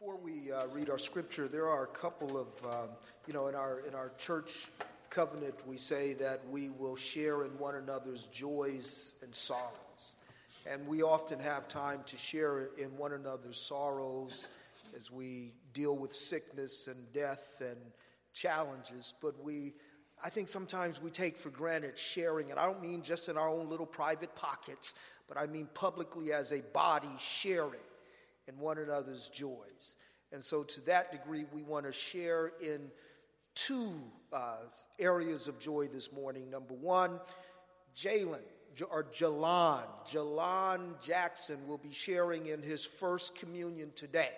Before 0.00 0.16
we 0.16 0.50
uh, 0.50 0.66
read 0.68 0.88
our 0.88 0.96
scripture, 0.96 1.46
there 1.46 1.68
are 1.68 1.84
a 1.84 1.88
couple 1.88 2.38
of, 2.38 2.48
um, 2.64 2.88
you 3.26 3.34
know, 3.34 3.48
in 3.48 3.54
our 3.54 3.80
in 3.80 3.94
our 3.94 4.12
church 4.16 4.68
covenant, 5.10 5.54
we 5.66 5.76
say 5.76 6.14
that 6.14 6.40
we 6.48 6.70
will 6.70 6.96
share 6.96 7.44
in 7.44 7.50
one 7.58 7.74
another's 7.74 8.22
joys 8.32 9.16
and 9.22 9.34
sorrows, 9.34 10.16
and 10.66 10.86
we 10.88 11.02
often 11.02 11.38
have 11.38 11.68
time 11.68 12.00
to 12.06 12.16
share 12.16 12.70
in 12.78 12.96
one 12.96 13.12
another's 13.12 13.60
sorrows 13.60 14.48
as 14.96 15.10
we 15.10 15.52
deal 15.74 15.98
with 15.98 16.14
sickness 16.14 16.86
and 16.86 17.12
death 17.12 17.60
and 17.60 17.76
challenges. 18.32 19.12
But 19.20 19.44
we, 19.44 19.74
I 20.24 20.30
think, 20.30 20.48
sometimes 20.48 21.02
we 21.02 21.10
take 21.10 21.36
for 21.36 21.50
granted 21.50 21.98
sharing, 21.98 22.50
and 22.50 22.58
I 22.58 22.64
don't 22.64 22.80
mean 22.80 23.02
just 23.02 23.28
in 23.28 23.36
our 23.36 23.50
own 23.50 23.68
little 23.68 23.84
private 23.84 24.34
pockets, 24.34 24.94
but 25.28 25.36
I 25.36 25.44
mean 25.44 25.68
publicly 25.74 26.32
as 26.32 26.52
a 26.52 26.62
body 26.72 27.14
sharing 27.18 27.80
in 28.48 28.58
one 28.58 28.78
another's 28.78 29.28
joys. 29.28 29.96
And 30.32 30.42
so, 30.42 30.62
to 30.62 30.80
that 30.82 31.10
degree, 31.10 31.44
we 31.52 31.62
want 31.62 31.86
to 31.86 31.92
share 31.92 32.52
in 32.60 32.90
two 33.54 33.94
uh, 34.32 34.56
areas 34.98 35.48
of 35.48 35.58
joy 35.58 35.88
this 35.88 36.12
morning. 36.12 36.50
Number 36.50 36.74
one, 36.74 37.20
Jalen 37.96 38.38
or 38.90 39.04
Jalan, 39.04 39.82
Jalan 40.08 41.00
Jackson 41.00 41.58
will 41.66 41.78
be 41.78 41.92
sharing 41.92 42.46
in 42.46 42.62
his 42.62 42.84
first 42.84 43.34
communion 43.34 43.90
today. 43.94 44.30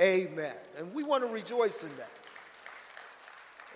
Amen. 0.00 0.54
And 0.78 0.92
we 0.94 1.02
want 1.02 1.24
to 1.24 1.28
rejoice 1.28 1.82
in 1.82 1.94
that. 1.96 2.10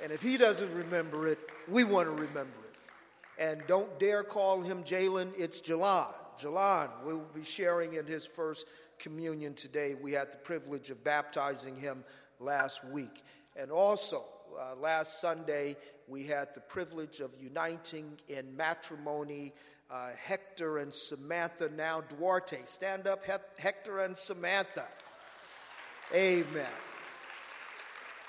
And 0.02 0.13
if 0.13 0.23
he 0.23 0.37
doesn't 0.37 0.73
remember 0.74 1.27
it, 1.27 1.38
we 1.69 1.85
want 1.85 2.07
to 2.07 2.13
remember 2.13 2.41
it. 2.43 2.77
And 3.38 3.63
don't 3.66 3.99
dare 3.99 4.23
call 4.23 4.61
him 4.61 4.83
Jalen, 4.85 5.33
it's 5.37 5.61
Jalan. 5.61 6.13
Jalan 6.41 6.88
will 7.05 7.27
be 7.35 7.45
sharing 7.45 7.95
in 7.95 8.07
his 8.07 8.27
first 8.27 8.66
communion 9.01 9.55
today. 9.55 9.97
We 10.01 10.13
had 10.13 10.31
the 10.31 10.37
privilege 10.37 10.91
of 10.91 11.03
baptizing 11.03 11.75
him 11.75 12.05
last 12.39 12.85
week. 12.85 13.25
And 13.57 13.73
also, 13.73 14.24
uh, 14.59 14.77
last 14.77 15.21
Sunday, 15.21 15.77
we 16.07 16.24
had 16.24 16.55
the 16.55 16.61
privilege 16.61 17.21
of 17.21 17.30
uniting 17.41 18.19
in 18.29 18.57
matrimony 18.57 19.52
uh, 19.91 20.11
Hector 20.16 20.79
and 20.79 20.95
Samantha, 20.95 21.69
now 21.77 22.02
Duarte. 22.02 22.59
Stand 22.65 23.09
up, 23.09 23.24
Hector 23.59 24.01
and 24.01 24.16
Samantha. 24.16 24.87
Amen. 26.15 26.67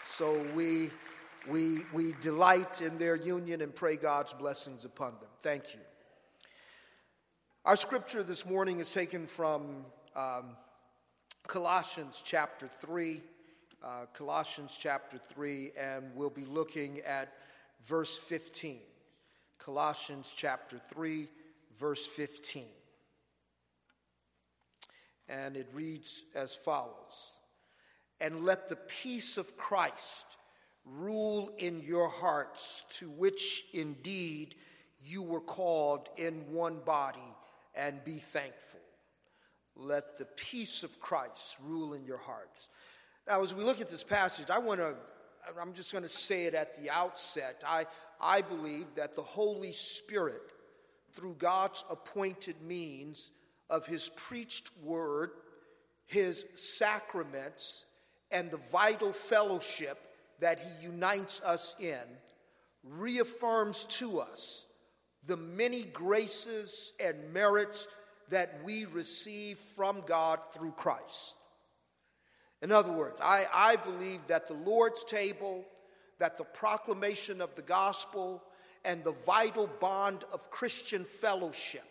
So 0.01 0.43
we, 0.55 0.89
we, 1.47 1.79
we 1.93 2.13
delight 2.19 2.81
in 2.81 2.97
their 2.97 3.15
union 3.15 3.61
and 3.61 3.75
pray 3.75 3.95
God's 3.95 4.33
blessings 4.33 4.85
upon 4.85 5.11
them. 5.19 5.29
Thank 5.41 5.75
you. 5.75 5.79
Our 7.63 7.75
scripture 7.75 8.23
this 8.23 8.43
morning 8.43 8.79
is 8.79 8.91
taken 8.91 9.27
from 9.27 9.85
um, 10.15 10.57
Colossians 11.47 12.21
chapter 12.23 12.67
3. 12.67 13.21
Uh, 13.83 14.05
Colossians 14.13 14.77
chapter 14.79 15.17
3, 15.17 15.71
and 15.75 16.11
we'll 16.13 16.29
be 16.29 16.45
looking 16.45 16.99
at 16.99 17.33
verse 17.87 18.15
15. 18.15 18.77
Colossians 19.57 20.33
chapter 20.37 20.79
3, 20.93 21.27
verse 21.79 22.05
15. 22.05 22.65
And 25.27 25.57
it 25.57 25.67
reads 25.73 26.25
as 26.35 26.53
follows 26.53 27.39
And 28.19 28.45
let 28.45 28.69
the 28.69 28.75
peace 28.75 29.37
of 29.37 29.57
Christ 29.57 30.37
rule 30.85 31.51
in 31.57 31.81
your 31.81 32.07
hearts, 32.07 32.85
to 32.91 33.09
which 33.09 33.63
indeed 33.73 34.55
you 35.03 35.23
were 35.23 35.41
called 35.41 36.07
in 36.17 36.51
one 36.51 36.79
body, 36.85 37.19
and 37.75 38.03
be 38.03 38.17
thankful. 38.17 38.79
Let 39.83 40.17
the 40.17 40.25
peace 40.25 40.83
of 40.83 40.99
Christ 40.99 41.57
rule 41.63 41.93
in 41.93 42.05
your 42.05 42.19
hearts. 42.19 42.69
Now, 43.27 43.41
as 43.41 43.55
we 43.55 43.63
look 43.63 43.81
at 43.81 43.89
this 43.89 44.03
passage, 44.03 44.49
I 44.49 44.59
want 44.59 44.79
to, 44.79 44.95
I'm 45.59 45.73
just 45.73 45.91
going 45.91 46.03
to 46.03 46.09
say 46.09 46.45
it 46.45 46.53
at 46.53 46.81
the 46.81 46.89
outset. 46.89 47.63
I, 47.67 47.85
I 48.19 48.41
believe 48.41 48.85
that 48.95 49.15
the 49.15 49.21
Holy 49.21 49.71
Spirit, 49.71 50.41
through 51.13 51.35
God's 51.39 51.83
appointed 51.89 52.61
means 52.61 53.31
of 53.69 53.87
his 53.87 54.09
preached 54.15 54.69
word, 54.83 55.31
his 56.05 56.45
sacraments, 56.55 57.85
and 58.31 58.51
the 58.51 58.59
vital 58.71 59.11
fellowship 59.11 59.97
that 60.39 60.59
he 60.59 60.85
unites 60.85 61.41
us 61.41 61.75
in, 61.79 61.99
reaffirms 62.83 63.85
to 63.85 64.19
us 64.19 64.65
the 65.27 65.37
many 65.37 65.83
graces 65.83 66.93
and 66.99 67.33
merits 67.33 67.87
that 68.31 68.59
we 68.65 68.85
receive 68.85 69.57
from 69.57 70.01
God 70.05 70.39
through 70.51 70.71
Christ. 70.71 71.35
In 72.61 72.71
other 72.71 72.91
words, 72.91 73.21
I, 73.21 73.45
I 73.53 73.75
believe 73.77 74.27
that 74.27 74.47
the 74.47 74.53
Lord's 74.53 75.03
table, 75.03 75.63
that 76.19 76.37
the 76.37 76.43
proclamation 76.43 77.41
of 77.41 77.55
the 77.55 77.61
gospel, 77.61 78.43
and 78.83 79.03
the 79.03 79.11
vital 79.11 79.69
bond 79.79 80.23
of 80.33 80.49
Christian 80.49 81.05
fellowship 81.05 81.85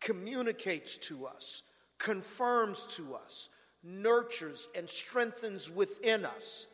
communicates 0.00 0.98
to 0.98 1.26
us, 1.26 1.62
confirms 1.98 2.86
to 2.96 3.14
us, 3.14 3.48
nurtures, 3.82 4.68
and 4.76 4.88
strengthens 4.88 5.70
within 5.70 6.24
us 6.24 6.66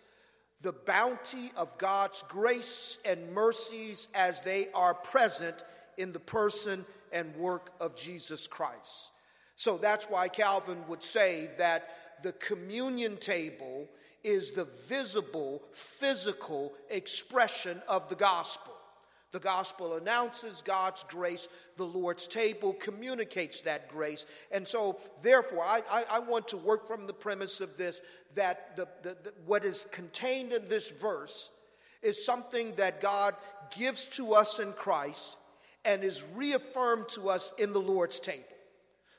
the 0.63 0.73
bounty 0.73 1.51
of 1.57 1.79
God's 1.79 2.23
grace 2.29 2.99
and 3.05 3.33
mercies 3.33 4.09
as 4.15 4.43
they 4.43 4.69
are 4.75 4.95
present 4.95 5.65
in 5.97 6.13
the 6.13 6.21
person 6.21 6.85
and 7.13 7.35
work 7.37 7.73
of 7.81 7.97
Jesus 7.97 8.47
Christ. 8.47 9.13
So 9.57 9.77
that's 9.77 10.07
why 10.07 10.29
Calvin 10.29 10.79
would 10.89 11.03
say 11.03 11.51
that 11.59 11.89
the 12.23 12.33
communion 12.33 13.17
table 13.17 13.89
is 14.23 14.53
the 14.53 14.67
visible, 14.89 15.63
physical 15.73 16.73
expression 16.91 17.81
of 17.89 18.09
the 18.09 18.15
gospel. 18.15 18.75
The 19.33 19.39
gospel 19.39 19.95
announces 19.95 20.61
God's 20.63 21.05
grace. 21.05 21.49
The 21.77 21.85
Lord's 21.85 22.27
table 22.27 22.73
communicates 22.73 23.63
that 23.63 23.89
grace. 23.89 24.27
And 24.51 24.67
so, 24.67 24.99
therefore, 25.23 25.65
I, 25.65 25.83
I, 25.91 26.05
I 26.11 26.19
want 26.19 26.49
to 26.49 26.57
work 26.57 26.87
from 26.87 27.07
the 27.07 27.13
premise 27.13 27.61
of 27.61 27.77
this 27.77 28.01
that 28.35 28.77
the, 28.77 28.89
the, 29.03 29.17
the, 29.23 29.33
what 29.47 29.65
is 29.65 29.87
contained 29.93 30.53
in 30.53 30.69
this 30.69 30.91
verse 30.91 31.51
is 32.03 32.25
something 32.25 32.75
that 32.75 33.01
God 33.01 33.35
gives 33.77 34.09
to 34.09 34.35
us 34.35 34.59
in 34.59 34.73
Christ 34.73 35.37
and 35.85 36.03
is 36.03 36.25
reaffirmed 36.35 37.09
to 37.11 37.29
us 37.29 37.53
in 37.59 37.73
the 37.73 37.81
Lord's 37.81 38.21
table. 38.21 38.45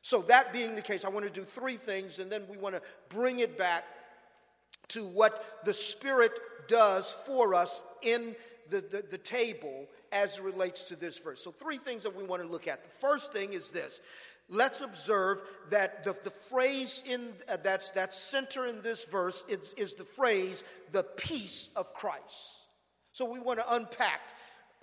So, 0.02 0.22
that 0.24 0.52
being 0.52 0.76
the 0.76 0.82
case, 0.82 1.06
I 1.06 1.10
want 1.10 1.28
to 1.28 1.32
do 1.32 1.46
three 1.46 1.76
things, 1.76 2.20
and 2.20 2.32
then 2.32 2.44
we 2.50 2.58
want 2.58 2.76
to 2.76 2.82
bring 3.10 3.40
it 3.40 3.58
back 3.58 3.84
to 4.90 5.06
what 5.06 5.64
the 5.64 5.74
Spirit 5.74 6.32
does 6.68 7.12
for 7.12 7.54
us 7.54 7.86
in 8.02 8.36
the, 8.70 8.80
the, 8.80 9.04
the, 9.12 9.18
table 9.18 9.88
as 10.12 10.38
it 10.38 10.44
relates 10.44 10.84
to 10.86 10.96
this 10.96 11.20
verse. 11.20 11.44
So, 11.44 11.52
three 11.52 11.78
things 11.78 12.04
that 12.04 12.16
we 12.16 12.24
want 12.24 12.42
to 12.42 12.48
look 12.48 12.68
at. 12.68 12.84
The 12.84 12.90
first 12.90 13.32
thing 13.32 13.54
is 13.54 13.70
this 13.70 14.02
let's 14.50 14.82
observe 14.82 15.42
that 15.70 16.04
the, 16.04 16.14
the 16.24 16.32
phrase 16.32 17.04
in, 17.06 17.30
uh, 17.48 17.58
that's, 17.64 17.92
that's 17.92 18.18
center 18.18 18.66
in 18.66 18.82
this 18.82 19.06
verse 19.06 19.46
is, 19.48 19.74
is 19.74 19.94
the 19.94 20.04
phrase, 20.04 20.64
the 20.92 21.04
peace 21.04 21.70
of 21.76 21.94
Christ. 21.94 22.58
So, 23.12 23.32
we 23.32 23.40
want 23.40 23.60
to 23.60 23.76
unpack 23.76 24.22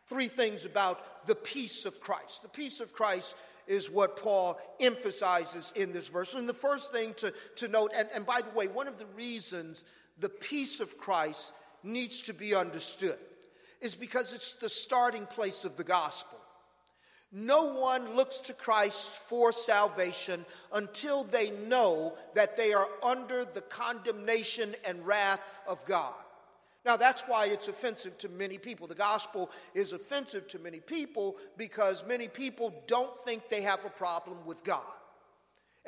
three 0.09 0.29
things 0.29 0.65
about 0.65 1.27
the 1.27 1.35
peace 1.35 1.85
of 1.85 2.01
Christ. 2.01 2.43
The 2.43 2.49
peace 2.49 2.81
of 2.81 2.93
Christ 2.93 3.37
is 3.67 3.91
what 3.91 4.17
Paul 4.17 4.59
emphasizes 4.81 5.73
in 5.77 5.93
this 5.93 6.09
verse. 6.09 6.35
And 6.35 6.49
the 6.49 6.55
first 6.55 6.93
thing 6.93 7.15
to, 7.15 7.33
to 7.57 7.69
note, 7.69 7.93
and, 7.95 8.09
and 8.15 8.25
by 8.25 8.41
the 8.41 8.57
way, 8.57 8.67
one 8.67 8.89
of 8.89 8.99
the 8.99 9.07
reasons 9.15 9.85
the 10.19 10.31
peace 10.31 10.81
of 10.81 10.97
Christ 10.97 11.53
needs 11.83 12.23
to 12.23 12.35
be 12.35 12.55
understood 12.55 13.19
is 13.81 13.95
because 13.95 14.35
it's 14.35 14.55
the 14.55 14.69
starting 14.69 15.27
place 15.27 15.65
of 15.65 15.77
the 15.77 15.85
gospel. 15.85 16.39
No 17.31 17.75
one 17.75 18.17
looks 18.17 18.41
to 18.41 18.55
Christ 18.55 19.11
for 19.11 19.53
salvation 19.53 20.47
until 20.73 21.25
they 21.25 21.51
know 21.51 22.15
that 22.35 22.57
they 22.57 22.73
are 22.73 22.89
under 23.03 23.45
the 23.45 23.61
condemnation 23.61 24.75
and 24.87 25.07
wrath 25.07 25.45
of 25.67 25.85
God. 25.85 26.15
Now, 26.89 26.97
that's 26.97 27.21
why 27.27 27.49
it's 27.49 27.69
offensive 27.69 28.17
to 28.17 28.31
many 28.31 28.57
people. 28.57 28.87
The 28.87 28.95
gospel 28.95 29.51
is 29.75 29.93
offensive 29.93 30.49
to 30.49 30.59
many 30.59 30.81
people 30.81 31.37
because 31.59 32.03
many 32.09 32.29
people 32.29 32.83
don't 32.87 33.15
think 33.27 33.51
they 33.51 33.61
have 33.61 33.85
a 33.85 33.91
problem 33.91 34.39
with 34.47 34.65
God. 34.65 34.87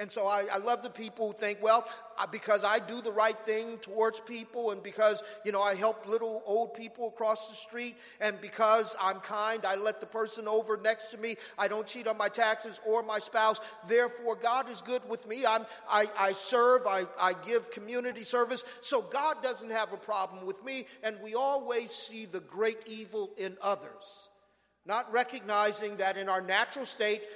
And 0.00 0.10
so 0.10 0.26
I, 0.26 0.46
I, 0.50 0.56
love 0.56 0.82
the 0.82 0.88
people 0.88 1.26
who 1.26 1.32
think, 1.34 1.62
well, 1.62 1.86
because 2.32 2.64
I 2.64 2.78
do 2.78 3.02
the 3.02 3.12
right 3.12 3.38
thing 3.38 3.76
towards 3.82 4.18
people, 4.18 4.70
and 4.70 4.82
because, 4.82 5.22
you 5.44 5.52
know, 5.52 5.60
I 5.60 5.74
help 5.74 6.06
little 6.06 6.42
old 6.46 6.72
people 6.72 7.08
across 7.08 7.48
the 7.48 7.54
street, 7.54 7.96
and 8.18 8.40
because 8.40 8.96
I'm 8.98 9.20
kind, 9.20 9.66
I 9.66 9.74
let 9.74 10.00
the 10.00 10.06
person 10.06 10.48
over 10.48 10.78
next 10.78 11.08
to 11.08 11.18
me, 11.18 11.36
I 11.58 11.68
don't 11.68 11.86
cheat 11.86 12.06
on 12.06 12.16
my 12.16 12.30
taxes 12.30 12.80
or 12.86 13.02
my 13.02 13.18
spouse. 13.18 13.60
Therefore, 13.86 14.36
God 14.36 14.70
is 14.70 14.80
good 14.80 15.06
with 15.06 15.28
me. 15.28 15.44
I'm, 15.44 15.66
I, 15.86 16.06
I 16.18 16.32
serve, 16.32 16.86
I, 16.86 17.02
I 17.20 17.34
give 17.34 17.70
community 17.70 18.24
service. 18.24 18.64
So 18.80 19.02
God 19.02 19.42
doesn't 19.42 19.70
have 19.70 19.92
a 19.92 19.98
problem 19.98 20.46
with 20.46 20.64
me, 20.64 20.86
and 21.02 21.18
we 21.22 21.34
always 21.34 21.90
see 21.90 22.24
the 22.24 22.40
great 22.40 22.78
evil 22.86 23.32
in 23.36 23.58
others, 23.60 24.30
not 24.86 25.12
recognizing 25.12 25.96
that 25.96 26.16
in 26.16 26.30
our 26.30 26.40
natural 26.40 26.86
state, 26.86 27.26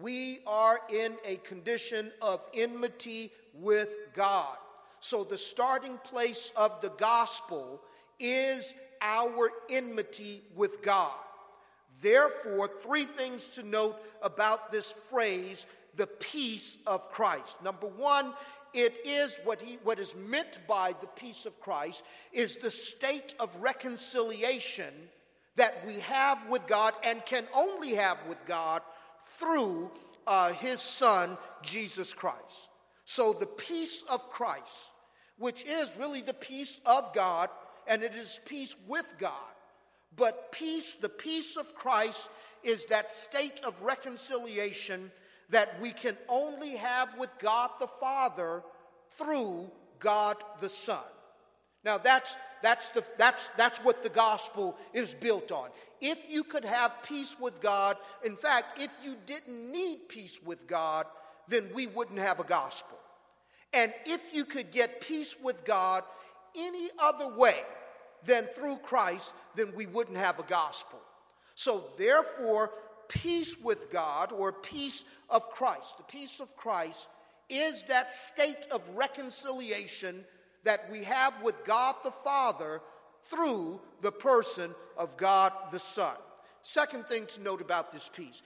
we 0.00 0.40
are 0.46 0.80
in 0.88 1.16
a 1.24 1.36
condition 1.36 2.10
of 2.22 2.40
enmity 2.54 3.30
with 3.54 3.88
God. 4.14 4.56
So 5.00 5.24
the 5.24 5.38
starting 5.38 5.98
place 5.98 6.52
of 6.56 6.80
the 6.80 6.90
gospel 6.90 7.80
is 8.18 8.74
our 9.00 9.50
enmity 9.70 10.42
with 10.54 10.82
God. 10.82 11.12
Therefore, 12.02 12.68
three 12.68 13.04
things 13.04 13.48
to 13.50 13.62
note 13.62 13.96
about 14.22 14.70
this 14.70 14.90
phrase, 14.90 15.66
the 15.96 16.06
peace 16.06 16.78
of 16.86 17.10
Christ. 17.10 17.62
Number 17.62 17.86
one, 17.86 18.32
it 18.72 18.94
is 19.04 19.38
what 19.44 19.60
he 19.60 19.78
what 19.82 19.98
is 19.98 20.14
meant 20.14 20.60
by 20.68 20.94
the 21.00 21.06
peace 21.08 21.44
of 21.44 21.58
Christ 21.60 22.04
is 22.32 22.58
the 22.58 22.70
state 22.70 23.34
of 23.40 23.54
reconciliation 23.60 24.92
that 25.56 25.84
we 25.84 25.94
have 26.00 26.38
with 26.48 26.66
God 26.68 26.94
and 27.04 27.24
can 27.26 27.44
only 27.54 27.94
have 27.94 28.18
with 28.28 28.44
God 28.46 28.82
through 29.22 29.90
uh, 30.26 30.52
his 30.52 30.80
son 30.80 31.36
Jesus 31.62 32.14
Christ. 32.14 32.68
So 33.04 33.32
the 33.32 33.46
peace 33.46 34.02
of 34.08 34.30
Christ, 34.30 34.92
which 35.38 35.64
is 35.64 35.96
really 35.98 36.22
the 36.22 36.34
peace 36.34 36.80
of 36.86 37.12
God, 37.12 37.48
and 37.86 38.02
it 38.02 38.14
is 38.14 38.40
peace 38.44 38.76
with 38.86 39.12
God. 39.18 39.32
But 40.16 40.52
peace, 40.52 40.94
the 40.96 41.08
peace 41.08 41.56
of 41.56 41.74
Christ, 41.74 42.28
is 42.62 42.84
that 42.86 43.10
state 43.10 43.62
of 43.64 43.82
reconciliation 43.82 45.10
that 45.48 45.80
we 45.80 45.92
can 45.92 46.16
only 46.28 46.76
have 46.76 47.16
with 47.18 47.36
God 47.38 47.70
the 47.80 47.86
Father 47.86 48.62
through 49.10 49.70
God 49.98 50.36
the 50.60 50.68
Son. 50.68 50.98
Now 51.84 51.98
that's 51.98 52.36
that's 52.62 52.90
the 52.90 53.04
that's 53.16 53.48
that's 53.56 53.78
what 53.78 54.02
the 54.02 54.08
gospel 54.08 54.76
is 54.92 55.14
built 55.14 55.50
on. 55.50 55.70
If 56.00 56.30
you 56.30 56.44
could 56.44 56.64
have 56.64 57.02
peace 57.02 57.36
with 57.38 57.60
God, 57.60 57.96
in 58.24 58.36
fact, 58.36 58.80
if 58.80 58.90
you 59.04 59.16
didn't 59.26 59.72
need 59.72 60.08
peace 60.08 60.40
with 60.44 60.66
God, 60.66 61.06
then 61.48 61.70
we 61.74 61.86
wouldn't 61.86 62.18
have 62.18 62.40
a 62.40 62.44
gospel. 62.44 62.98
And 63.72 63.92
if 64.06 64.34
you 64.34 64.44
could 64.44 64.70
get 64.70 65.00
peace 65.00 65.36
with 65.42 65.64
God 65.64 66.02
any 66.56 66.88
other 66.98 67.28
way 67.28 67.60
than 68.24 68.44
through 68.44 68.78
Christ, 68.78 69.34
then 69.54 69.72
we 69.74 69.86
wouldn't 69.86 70.16
have 70.16 70.38
a 70.38 70.44
gospel. 70.44 71.00
So 71.54 71.84
therefore, 71.98 72.72
peace 73.08 73.56
with 73.62 73.90
God 73.90 74.32
or 74.32 74.52
peace 74.52 75.04
of 75.28 75.48
Christ, 75.50 75.98
the 75.98 76.04
peace 76.04 76.40
of 76.40 76.56
Christ 76.56 77.08
is 77.48 77.82
that 77.88 78.10
state 78.10 78.66
of 78.70 78.82
reconciliation 78.94 80.24
that 80.64 80.90
we 80.90 81.04
have 81.04 81.34
with 81.42 81.64
God 81.64 81.96
the 82.04 82.10
Father 82.10 82.80
through 83.22 83.80
the 84.00 84.12
person 84.12 84.74
of 84.96 85.16
God 85.16 85.52
the 85.70 85.78
Son. 85.78 86.14
Second 86.62 87.06
thing 87.06 87.26
to 87.26 87.42
note 87.42 87.60
about 87.60 87.90
this 87.90 88.10
peace 88.12 88.42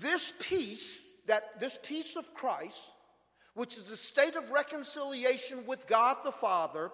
this 0.00 0.34
peace, 0.38 1.00
that 1.26 1.58
this 1.60 1.78
peace 1.82 2.16
of 2.16 2.34
Christ, 2.34 2.80
which 3.54 3.76
is 3.76 3.90
a 3.90 3.96
state 3.96 4.36
of 4.36 4.50
reconciliation 4.50 5.64
with 5.66 5.86
God 5.86 6.18
the 6.24 6.32
Father, 6.32 6.90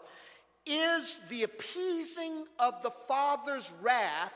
is 0.66 1.18
the 1.28 1.42
appeasing 1.42 2.44
of 2.58 2.82
the 2.82 2.90
Father's 2.90 3.72
wrath 3.82 4.34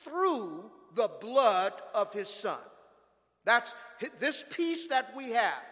through 0.00 0.70
the 0.94 1.10
blood 1.20 1.72
of 1.94 2.12
his 2.12 2.28
Son. 2.28 2.58
That's 3.44 3.74
this 4.18 4.44
peace 4.50 4.88
that 4.88 5.14
we 5.16 5.30
have, 5.30 5.62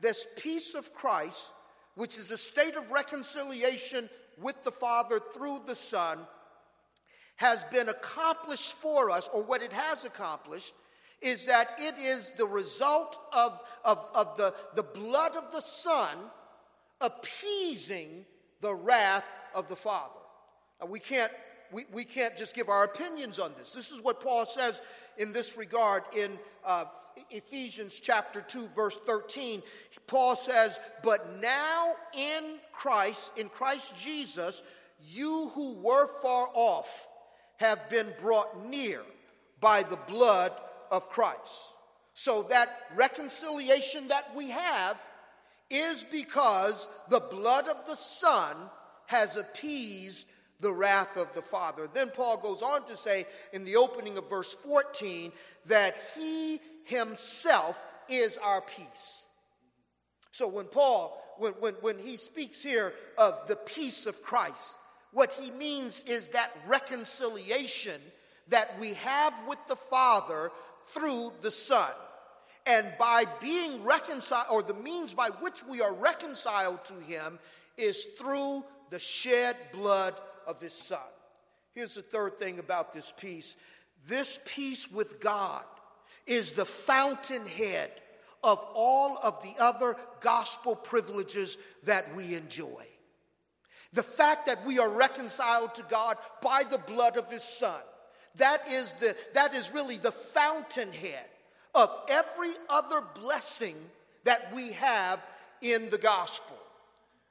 this 0.00 0.26
peace 0.36 0.74
of 0.74 0.92
Christ, 0.94 1.52
which 1.96 2.16
is 2.16 2.30
a 2.30 2.38
state 2.38 2.76
of 2.76 2.90
reconciliation 2.92 4.08
with 4.40 4.62
the 4.62 4.70
Father 4.70 5.20
through 5.34 5.60
the 5.66 5.74
Son, 5.74 6.18
has 7.36 7.64
been 7.64 7.88
accomplished 7.88 8.74
for 8.74 9.10
us, 9.10 9.28
or 9.32 9.42
what 9.42 9.62
it 9.62 9.72
has 9.72 10.04
accomplished 10.04 10.74
is 11.20 11.46
that 11.46 11.70
it 11.78 11.98
is 11.98 12.30
the 12.32 12.46
result 12.46 13.18
of, 13.32 13.60
of, 13.84 14.10
of 14.14 14.36
the, 14.36 14.54
the 14.74 14.82
blood 14.82 15.34
of 15.36 15.50
the 15.52 15.60
Son 15.60 16.16
appeasing 17.00 18.24
the 18.60 18.74
wrath 18.74 19.26
of 19.54 19.68
the 19.68 19.76
Father. 19.76 20.20
Now, 20.80 20.86
we 20.86 21.00
can't 21.00 21.32
we, 21.72 21.84
we 21.92 22.04
can't 22.04 22.36
just 22.36 22.54
give 22.54 22.68
our 22.68 22.84
opinions 22.84 23.38
on 23.38 23.52
this. 23.58 23.72
This 23.72 23.90
is 23.90 24.00
what 24.00 24.20
Paul 24.20 24.46
says 24.46 24.80
in 25.18 25.32
this 25.32 25.56
regard 25.56 26.04
in 26.16 26.38
uh, 26.64 26.84
Ephesians 27.30 28.00
chapter 28.00 28.40
2, 28.40 28.68
verse 28.74 28.98
13. 29.06 29.62
Paul 30.06 30.36
says, 30.36 30.78
But 31.02 31.40
now 31.40 31.94
in 32.14 32.58
Christ, 32.72 33.32
in 33.36 33.48
Christ 33.48 33.96
Jesus, 33.96 34.62
you 35.00 35.50
who 35.54 35.74
were 35.80 36.06
far 36.22 36.48
off 36.54 37.08
have 37.56 37.88
been 37.88 38.12
brought 38.20 38.66
near 38.66 39.02
by 39.60 39.82
the 39.82 39.98
blood 40.08 40.52
of 40.90 41.08
Christ. 41.08 41.70
So 42.14 42.44
that 42.44 42.80
reconciliation 42.94 44.08
that 44.08 44.34
we 44.34 44.50
have 44.50 45.00
is 45.70 46.04
because 46.04 46.88
the 47.08 47.20
blood 47.20 47.68
of 47.68 47.86
the 47.86 47.96
Son 47.96 48.56
has 49.06 49.36
appeased 49.36 50.26
the 50.60 50.72
wrath 50.72 51.16
of 51.16 51.32
the 51.34 51.42
Father. 51.42 51.88
Then 51.92 52.10
Paul 52.10 52.38
goes 52.38 52.62
on 52.62 52.84
to 52.86 52.96
say 52.96 53.26
in 53.52 53.64
the 53.64 53.76
opening 53.76 54.16
of 54.18 54.28
verse 54.28 54.52
14 54.52 55.32
that 55.66 55.96
he 56.16 56.60
himself 56.84 57.82
is 58.08 58.38
our 58.38 58.60
peace. 58.60 59.26
So 60.32 60.48
when 60.48 60.66
Paul, 60.66 61.18
when, 61.38 61.52
when, 61.54 61.74
when 61.80 61.98
he 61.98 62.16
speaks 62.16 62.62
here 62.62 62.92
of 63.18 63.46
the 63.48 63.56
peace 63.56 64.06
of 64.06 64.22
Christ, 64.22 64.78
what 65.12 65.32
he 65.32 65.50
means 65.50 66.04
is 66.04 66.28
that 66.28 66.56
reconciliation 66.66 68.00
that 68.48 68.78
we 68.78 68.94
have 68.94 69.34
with 69.48 69.58
the 69.68 69.76
Father 69.76 70.50
through 70.84 71.32
the 71.40 71.50
Son. 71.50 71.90
And 72.66 72.86
by 72.98 73.24
being 73.40 73.82
reconciled, 73.84 74.46
or 74.50 74.62
the 74.62 74.74
means 74.74 75.14
by 75.14 75.28
which 75.40 75.64
we 75.64 75.80
are 75.80 75.94
reconciled 75.94 76.84
to 76.86 76.94
him, 76.94 77.38
is 77.76 78.04
through 78.18 78.64
the 78.90 78.98
shed 78.98 79.56
blood 79.72 80.14
of 80.46 80.60
his 80.60 80.72
son. 80.72 80.98
Here's 81.74 81.94
the 81.94 82.02
third 82.02 82.38
thing 82.38 82.58
about 82.58 82.92
this 82.92 83.12
peace 83.16 83.56
this 84.06 84.38
peace 84.44 84.90
with 84.90 85.20
God 85.20 85.62
is 86.26 86.52
the 86.52 86.64
fountainhead 86.64 87.90
of 88.42 88.64
all 88.74 89.18
of 89.22 89.42
the 89.42 89.54
other 89.58 89.96
gospel 90.20 90.76
privileges 90.76 91.58
that 91.84 92.14
we 92.14 92.34
enjoy. 92.34 92.86
The 93.92 94.02
fact 94.02 94.46
that 94.46 94.64
we 94.64 94.78
are 94.78 94.88
reconciled 94.88 95.74
to 95.76 95.84
God 95.88 96.16
by 96.42 96.62
the 96.68 96.78
blood 96.78 97.16
of 97.16 97.30
his 97.30 97.42
son. 97.42 97.80
That 98.36 98.68
is, 98.68 98.92
the, 98.94 99.16
that 99.34 99.54
is 99.54 99.72
really 99.72 99.96
the 99.96 100.12
fountainhead 100.12 101.24
of 101.74 101.90
every 102.08 102.52
other 102.68 103.02
blessing 103.20 103.76
that 104.24 104.54
we 104.54 104.72
have 104.72 105.20
in 105.62 105.88
the 105.90 105.98
gospel. 105.98 106.56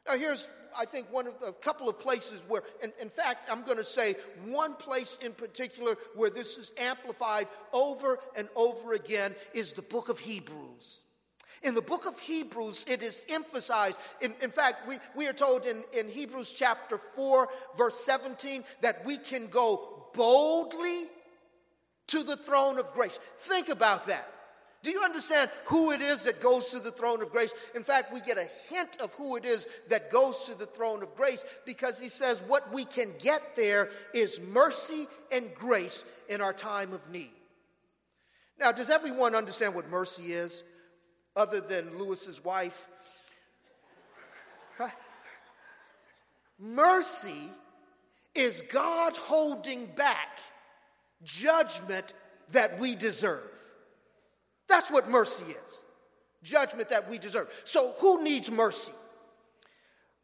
Now, 0.07 0.17
here's 0.17 0.47
I 0.77 0.85
think, 0.85 1.11
one 1.11 1.27
of 1.27 1.39
the, 1.39 1.47
a 1.47 1.53
couple 1.53 1.89
of 1.89 1.99
places 1.99 2.41
where, 2.47 2.63
in, 2.83 2.91
in 3.01 3.09
fact, 3.09 3.47
I'm 3.51 3.63
going 3.63 3.77
to 3.77 3.83
say 3.83 4.15
one 4.45 4.73
place 4.75 5.17
in 5.21 5.33
particular 5.33 5.95
where 6.15 6.29
this 6.29 6.57
is 6.57 6.71
amplified 6.77 7.47
over 7.73 8.19
and 8.35 8.49
over 8.55 8.93
again 8.93 9.35
is 9.53 9.73
the 9.73 9.81
book 9.81 10.09
of 10.09 10.19
Hebrews. 10.19 11.03
In 11.63 11.73
the 11.73 11.81
book 11.81 12.05
of 12.05 12.19
Hebrews, 12.19 12.85
it 12.87 13.01
is 13.01 13.25
emphasized. 13.29 13.97
In, 14.21 14.35
in 14.41 14.51
fact, 14.51 14.87
we, 14.87 14.97
we 15.15 15.27
are 15.27 15.33
told 15.33 15.65
in, 15.65 15.83
in 15.97 16.09
Hebrews 16.09 16.53
chapter 16.53 16.97
4, 16.97 17.47
verse 17.77 17.95
17, 17.95 18.63
that 18.81 19.05
we 19.05 19.17
can 19.17 19.47
go 19.47 20.09
boldly 20.13 21.05
to 22.07 22.23
the 22.23 22.37
throne 22.37 22.77
of 22.77 22.93
grace. 22.93 23.19
Think 23.39 23.69
about 23.69 24.07
that. 24.07 24.27
Do 24.85 24.91
you 24.91 25.01
understand 25.01 25.49
who 25.65 25.89
it 25.89 25.99
is 25.99 26.25
that 26.25 26.39
goes 26.39 26.69
to 26.69 26.79
the 26.79 26.91
throne 26.91 27.23
of 27.23 27.31
grace? 27.31 27.51
In 27.73 27.81
fact, 27.81 28.13
we 28.13 28.21
get 28.21 28.37
a 28.37 28.47
hint 28.69 29.01
of 29.01 29.11
who 29.15 29.35
it 29.35 29.43
is 29.43 29.67
that 29.89 30.11
goes 30.11 30.43
to 30.43 30.53
the 30.53 30.67
throne 30.67 31.01
of 31.01 31.15
grace 31.15 31.43
because 31.65 31.99
he 31.99 32.07
says 32.07 32.39
what 32.47 32.71
we 32.71 32.85
can 32.85 33.09
get 33.17 33.55
there 33.55 33.89
is 34.13 34.39
mercy 34.39 35.07
and 35.31 35.51
grace 35.55 36.05
in 36.29 36.39
our 36.39 36.53
time 36.53 36.93
of 36.93 37.09
need. 37.09 37.31
Now, 38.59 38.71
does 38.71 38.91
everyone 38.91 39.33
understand 39.33 39.73
what 39.73 39.89
mercy 39.89 40.33
is 40.33 40.61
other 41.35 41.61
than 41.61 41.97
Lewis's 41.97 42.43
wife? 42.45 42.87
Mercy 46.59 47.49
is 48.35 48.63
God 48.71 49.17
holding 49.17 49.87
back 49.87 50.37
judgment 51.23 52.13
that 52.51 52.77
we 52.79 52.95
deserve. 52.95 53.54
That's 54.67 54.89
what 54.91 55.09
mercy 55.09 55.51
is 55.51 55.85
judgment 56.43 56.89
that 56.89 57.09
we 57.09 57.17
deserve. 57.17 57.51
So, 57.63 57.93
who 57.99 58.23
needs 58.23 58.49
mercy? 58.51 58.93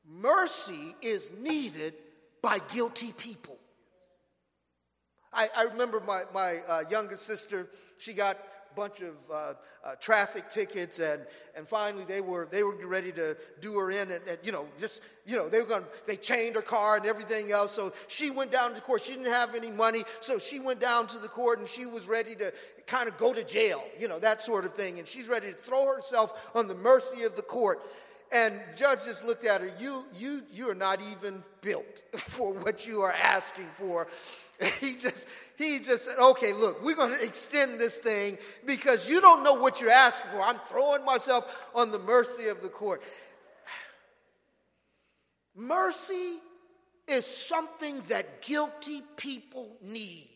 Mercy 0.07 0.95
is 1.01 1.33
needed 1.33 1.95
by 2.41 2.59
guilty 2.73 3.11
people. 3.17 3.57
I, 5.33 5.49
I 5.55 5.63
remember 5.63 5.99
my, 5.99 6.23
my 6.33 6.57
uh, 6.67 6.83
younger 6.89 7.15
sister, 7.15 7.67
she 7.97 8.13
got 8.13 8.37
bunch 8.75 9.01
of 9.01 9.15
uh, 9.31 9.53
uh, 9.83 9.95
traffic 9.99 10.49
tickets, 10.49 10.99
and, 10.99 11.21
and 11.55 11.67
finally 11.67 12.05
they 12.05 12.21
were 12.21 12.47
they 12.51 12.63
were 12.63 12.75
ready 12.85 13.11
to 13.11 13.37
do 13.59 13.77
her 13.77 13.91
in, 13.91 14.11
and, 14.11 14.27
and 14.27 14.37
you 14.43 14.51
know 14.51 14.65
just 14.79 15.01
you 15.25 15.35
know 15.35 15.49
they 15.49 15.59
were 15.59 15.65
going 15.65 15.83
they 16.05 16.15
chained 16.15 16.55
her 16.55 16.61
car 16.61 16.97
and 16.97 17.05
everything 17.05 17.51
else. 17.51 17.71
So 17.71 17.93
she 18.07 18.29
went 18.29 18.51
down 18.51 18.69
to 18.69 18.75
the 18.75 18.81
court. 18.81 19.01
She 19.01 19.13
didn't 19.13 19.31
have 19.31 19.55
any 19.55 19.71
money, 19.71 20.03
so 20.19 20.39
she 20.39 20.59
went 20.59 20.79
down 20.79 21.07
to 21.07 21.17
the 21.17 21.27
court, 21.27 21.59
and 21.59 21.67
she 21.67 21.85
was 21.85 22.07
ready 22.07 22.35
to 22.35 22.53
kind 22.87 23.07
of 23.07 23.17
go 23.17 23.33
to 23.33 23.43
jail, 23.43 23.83
you 23.99 24.07
know 24.07 24.19
that 24.19 24.41
sort 24.41 24.65
of 24.65 24.73
thing. 24.73 24.99
And 24.99 25.07
she's 25.07 25.27
ready 25.27 25.47
to 25.47 25.57
throw 25.57 25.93
herself 25.93 26.51
on 26.55 26.67
the 26.67 26.75
mercy 26.75 27.23
of 27.23 27.35
the 27.35 27.41
court. 27.41 27.81
And 28.31 28.61
judge 28.77 29.03
just 29.03 29.25
looked 29.25 29.43
at 29.43 29.59
her, 29.59 29.69
you, 29.77 30.05
you, 30.17 30.43
you 30.53 30.69
are 30.69 30.75
not 30.75 31.01
even 31.11 31.43
built 31.61 32.01
for 32.15 32.53
what 32.53 32.87
you 32.87 33.01
are 33.01 33.11
asking 33.11 33.67
for. 33.73 34.07
He 34.79 34.95
just, 34.95 35.27
he 35.57 35.79
just 35.79 36.05
said, 36.05 36.17
okay, 36.19 36.53
look, 36.53 36.83
we're 36.83 36.95
going 36.95 37.15
to 37.15 37.23
extend 37.23 37.79
this 37.79 37.99
thing 37.99 38.37
because 38.65 39.09
you 39.09 39.19
don't 39.19 39.43
know 39.43 39.55
what 39.55 39.81
you're 39.81 39.89
asking 39.89 40.29
for. 40.31 40.41
I'm 40.41 40.59
throwing 40.65 41.03
myself 41.03 41.69
on 41.73 41.91
the 41.91 41.99
mercy 41.99 42.47
of 42.47 42.61
the 42.61 42.69
court. 42.69 43.01
Mercy 45.55 46.39
is 47.07 47.25
something 47.25 48.01
that 48.01 48.41
guilty 48.41 49.01
people 49.17 49.75
need. 49.81 50.27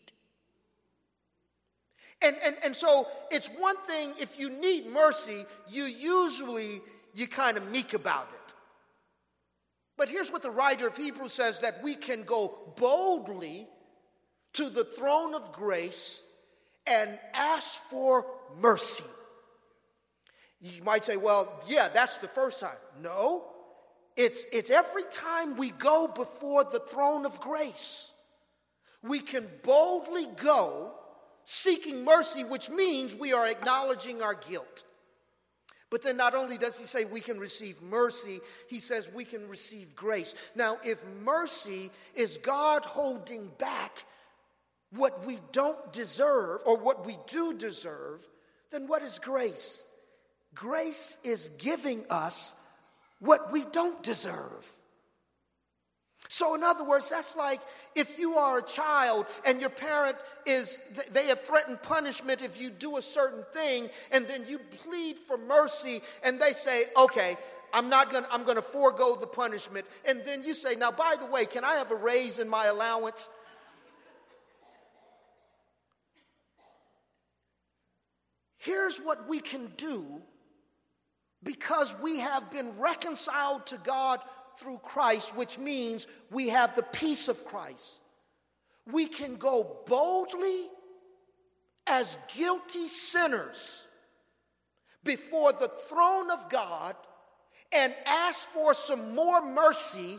And, 2.22 2.36
and, 2.44 2.56
and 2.64 2.74
so 2.76 3.06
it's 3.30 3.48
one 3.58 3.76
thing 3.78 4.10
if 4.18 4.40
you 4.40 4.50
need 4.50 4.86
mercy, 4.86 5.44
you 5.68 5.84
usually, 5.84 6.80
you 7.14 7.28
kind 7.28 7.56
of 7.56 7.70
meek 7.70 7.94
about 7.94 8.28
it. 8.32 8.54
But 9.96 10.08
here's 10.08 10.32
what 10.32 10.42
the 10.42 10.50
writer 10.50 10.88
of 10.88 10.96
Hebrews 10.96 11.32
says 11.32 11.60
that 11.60 11.82
we 11.82 11.94
can 11.94 12.24
go 12.24 12.72
boldly 12.76 13.68
to 14.56 14.70
the 14.70 14.84
throne 14.84 15.34
of 15.34 15.52
grace 15.52 16.22
and 16.86 17.18
ask 17.34 17.80
for 17.82 18.26
mercy. 18.60 19.04
You 20.60 20.82
might 20.82 21.04
say, 21.04 21.16
well, 21.16 21.62
yeah, 21.66 21.88
that's 21.92 22.18
the 22.18 22.28
first 22.28 22.60
time. 22.60 22.76
No, 23.02 23.44
it's, 24.16 24.46
it's 24.52 24.70
every 24.70 25.04
time 25.10 25.56
we 25.56 25.70
go 25.72 26.08
before 26.08 26.64
the 26.64 26.80
throne 26.80 27.26
of 27.26 27.40
grace. 27.40 28.12
We 29.02 29.20
can 29.20 29.46
boldly 29.62 30.26
go 30.36 30.92
seeking 31.44 32.04
mercy, 32.04 32.42
which 32.42 32.70
means 32.70 33.14
we 33.14 33.32
are 33.32 33.46
acknowledging 33.46 34.22
our 34.22 34.34
guilt. 34.34 34.84
But 35.90 36.02
then 36.02 36.16
not 36.16 36.34
only 36.34 36.58
does 36.58 36.78
he 36.78 36.84
say 36.84 37.04
we 37.04 37.20
can 37.20 37.38
receive 37.38 37.80
mercy, 37.80 38.40
he 38.68 38.80
says 38.80 39.08
we 39.14 39.24
can 39.24 39.48
receive 39.48 39.94
grace. 39.94 40.34
Now, 40.56 40.78
if 40.82 41.04
mercy 41.22 41.90
is 42.14 42.38
God 42.38 42.84
holding 42.84 43.48
back 43.58 44.04
what 44.96 45.26
we 45.26 45.38
don't 45.52 45.92
deserve 45.92 46.60
or 46.66 46.76
what 46.76 47.06
we 47.06 47.16
do 47.26 47.54
deserve, 47.54 48.26
then 48.70 48.88
what 48.88 49.02
is 49.02 49.18
grace? 49.18 49.86
Grace 50.54 51.18
is 51.22 51.50
giving 51.58 52.04
us 52.10 52.54
what 53.20 53.52
we 53.52 53.64
don't 53.66 54.02
deserve. 54.02 54.72
So, 56.28 56.54
in 56.54 56.64
other 56.64 56.84
words, 56.84 57.10
that's 57.10 57.36
like 57.36 57.60
if 57.94 58.18
you 58.18 58.34
are 58.34 58.58
a 58.58 58.62
child 58.62 59.26
and 59.44 59.60
your 59.60 59.70
parent 59.70 60.16
is, 60.44 60.82
they 61.12 61.26
have 61.28 61.40
threatened 61.40 61.82
punishment 61.82 62.42
if 62.42 62.60
you 62.60 62.70
do 62.70 62.96
a 62.96 63.02
certain 63.02 63.44
thing, 63.52 63.88
and 64.10 64.26
then 64.26 64.44
you 64.46 64.58
plead 64.58 65.18
for 65.18 65.38
mercy, 65.38 66.00
and 66.24 66.40
they 66.40 66.52
say, 66.52 66.84
okay, 66.98 67.36
I'm 67.72 67.88
not 67.88 68.10
gonna, 68.10 68.26
I'm 68.30 68.44
gonna 68.44 68.62
forego 68.62 69.14
the 69.14 69.26
punishment. 69.26 69.86
And 70.08 70.22
then 70.24 70.42
you 70.42 70.54
say, 70.54 70.74
now, 70.74 70.90
by 70.90 71.14
the 71.18 71.26
way, 71.26 71.44
can 71.44 71.64
I 71.64 71.74
have 71.74 71.90
a 71.90 71.96
raise 71.96 72.38
in 72.38 72.48
my 72.48 72.66
allowance? 72.66 73.28
Here's 78.66 78.98
what 78.98 79.28
we 79.28 79.38
can 79.38 79.68
do 79.76 80.04
because 81.40 81.94
we 82.02 82.18
have 82.18 82.50
been 82.50 82.76
reconciled 82.80 83.64
to 83.66 83.78
God 83.78 84.18
through 84.56 84.78
Christ, 84.78 85.36
which 85.36 85.56
means 85.56 86.08
we 86.32 86.48
have 86.48 86.74
the 86.74 86.82
peace 86.82 87.28
of 87.28 87.44
Christ. 87.44 88.00
We 88.90 89.06
can 89.06 89.36
go 89.36 89.78
boldly 89.86 90.66
as 91.86 92.18
guilty 92.34 92.88
sinners 92.88 93.86
before 95.04 95.52
the 95.52 95.68
throne 95.68 96.32
of 96.32 96.50
God 96.50 96.96
and 97.72 97.94
ask 98.04 98.48
for 98.48 98.74
some 98.74 99.14
more 99.14 99.46
mercy 99.46 100.18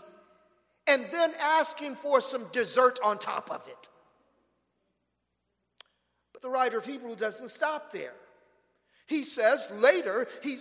and 0.87 1.05
then 1.11 1.33
ask 1.41 1.77
Him 1.81 1.95
for 1.95 2.21
some 2.21 2.45
dessert 2.53 2.97
on 3.03 3.17
top 3.17 3.51
of 3.51 3.67
it. 3.67 3.89
But 6.31 6.41
the 6.41 6.49
writer 6.49 6.77
of 6.77 6.85
Hebrew 6.85 7.17
doesn't 7.17 7.49
stop 7.49 7.91
there. 7.91 8.13
He 9.07 9.23
says 9.23 9.71
later, 9.73 10.27
he, 10.43 10.57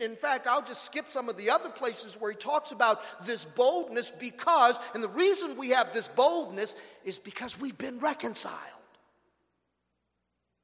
in 0.00 0.16
fact, 0.16 0.46
I'll 0.46 0.64
just 0.64 0.86
skip 0.86 1.10
some 1.10 1.28
of 1.28 1.36
the 1.36 1.50
other 1.50 1.68
places 1.68 2.14
where 2.18 2.30
he 2.30 2.36
talks 2.36 2.72
about 2.72 3.02
this 3.26 3.44
boldness 3.44 4.10
because, 4.10 4.78
and 4.94 5.02
the 5.04 5.08
reason 5.08 5.58
we 5.58 5.68
have 5.70 5.92
this 5.92 6.08
boldness 6.08 6.76
is 7.04 7.18
because 7.18 7.60
we've 7.60 7.76
been 7.76 7.98
reconciled. 7.98 8.56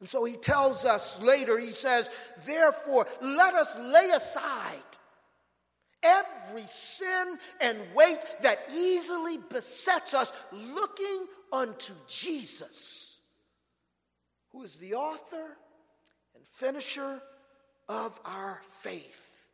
And 0.01 0.09
so 0.09 0.25
he 0.25 0.37
tells 0.37 0.87
us 0.87 1.21
later, 1.21 1.59
he 1.59 1.73
says, 1.73 2.11
therefore, 2.47 3.07
let 3.21 3.55
us 3.55 3.77
lay 3.79 4.11
aside 4.11 4.81
every 6.03 6.63
sin 6.63 7.39
and 7.61 7.79
weight 7.95 8.19
that 8.43 8.61
easily 8.75 9.39
besets 9.51 10.15
us, 10.15 10.33
looking 10.53 11.27
unto 11.53 11.93
Jesus, 12.09 13.21
who 14.53 14.63
is 14.63 14.77
the 14.77 14.95
author 14.95 15.59
finisher 16.57 17.21
of 17.89 18.19
our 18.25 18.61
faith. 18.69 19.45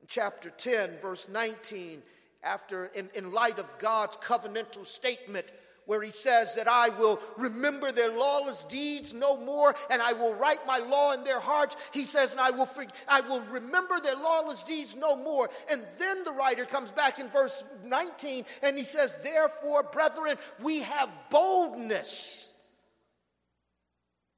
In 0.00 0.06
chapter 0.06 0.50
10, 0.50 0.98
verse 1.02 1.28
19, 1.28 2.00
after, 2.44 2.86
in, 2.86 3.08
in 3.14 3.32
light 3.32 3.58
of 3.58 3.78
God's 3.78 4.16
covenantal 4.18 4.86
statement, 4.86 5.46
where 5.86 6.00
he 6.00 6.10
says 6.10 6.54
that 6.54 6.68
I 6.68 6.90
will 6.90 7.20
remember 7.36 7.92
their 7.92 8.10
lawless 8.10 8.64
deeds 8.64 9.12
no 9.12 9.36
more, 9.36 9.74
and 9.90 10.00
I 10.00 10.12
will 10.12 10.32
write 10.34 10.64
my 10.66 10.78
law 10.78 11.12
in 11.12 11.24
their 11.24 11.40
hearts. 11.40 11.76
He 11.92 12.04
says, 12.04 12.32
and 12.32 12.40
I 12.40 12.50
will, 12.50 12.68
I 13.08 13.20
will 13.20 13.40
remember 13.40 13.98
their 14.00 14.16
lawless 14.16 14.62
deeds 14.62 14.96
no 14.96 15.16
more. 15.16 15.50
And 15.70 15.82
then 15.98 16.22
the 16.24 16.32
writer 16.32 16.64
comes 16.64 16.92
back 16.92 17.18
in 17.18 17.28
verse 17.28 17.64
19, 17.84 18.44
and 18.62 18.78
he 18.78 18.84
says, 18.84 19.12
Therefore, 19.22 19.82
brethren, 19.82 20.36
we 20.62 20.82
have 20.82 21.10
boldness 21.30 22.53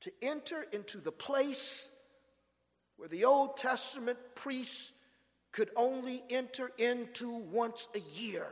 to 0.06 0.12
enter 0.22 0.64
into 0.72 0.98
the 0.98 1.10
place 1.10 1.90
where 2.96 3.08
the 3.08 3.24
Old 3.24 3.56
Testament 3.56 4.16
priests 4.36 4.92
could 5.50 5.68
only 5.74 6.22
enter 6.30 6.70
into 6.78 7.28
once 7.28 7.88
a 7.96 8.20
year. 8.20 8.46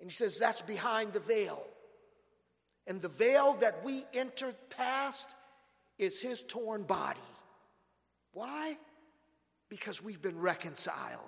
And 0.00 0.10
he 0.10 0.12
says 0.12 0.36
that's 0.36 0.62
behind 0.62 1.12
the 1.12 1.20
veil. 1.20 1.62
And 2.88 3.00
the 3.00 3.08
veil 3.08 3.52
that 3.60 3.84
we 3.84 4.02
entered 4.14 4.56
past 4.76 5.28
is 5.96 6.20
his 6.20 6.42
torn 6.42 6.82
body. 6.82 7.20
Why? 8.32 8.76
Because 9.68 10.02
we've 10.02 10.20
been 10.20 10.40
reconciled. 10.40 11.20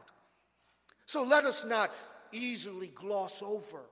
So 1.06 1.22
let 1.22 1.44
us 1.44 1.64
not 1.64 1.94
easily 2.32 2.88
gloss 2.88 3.42
over 3.42 3.82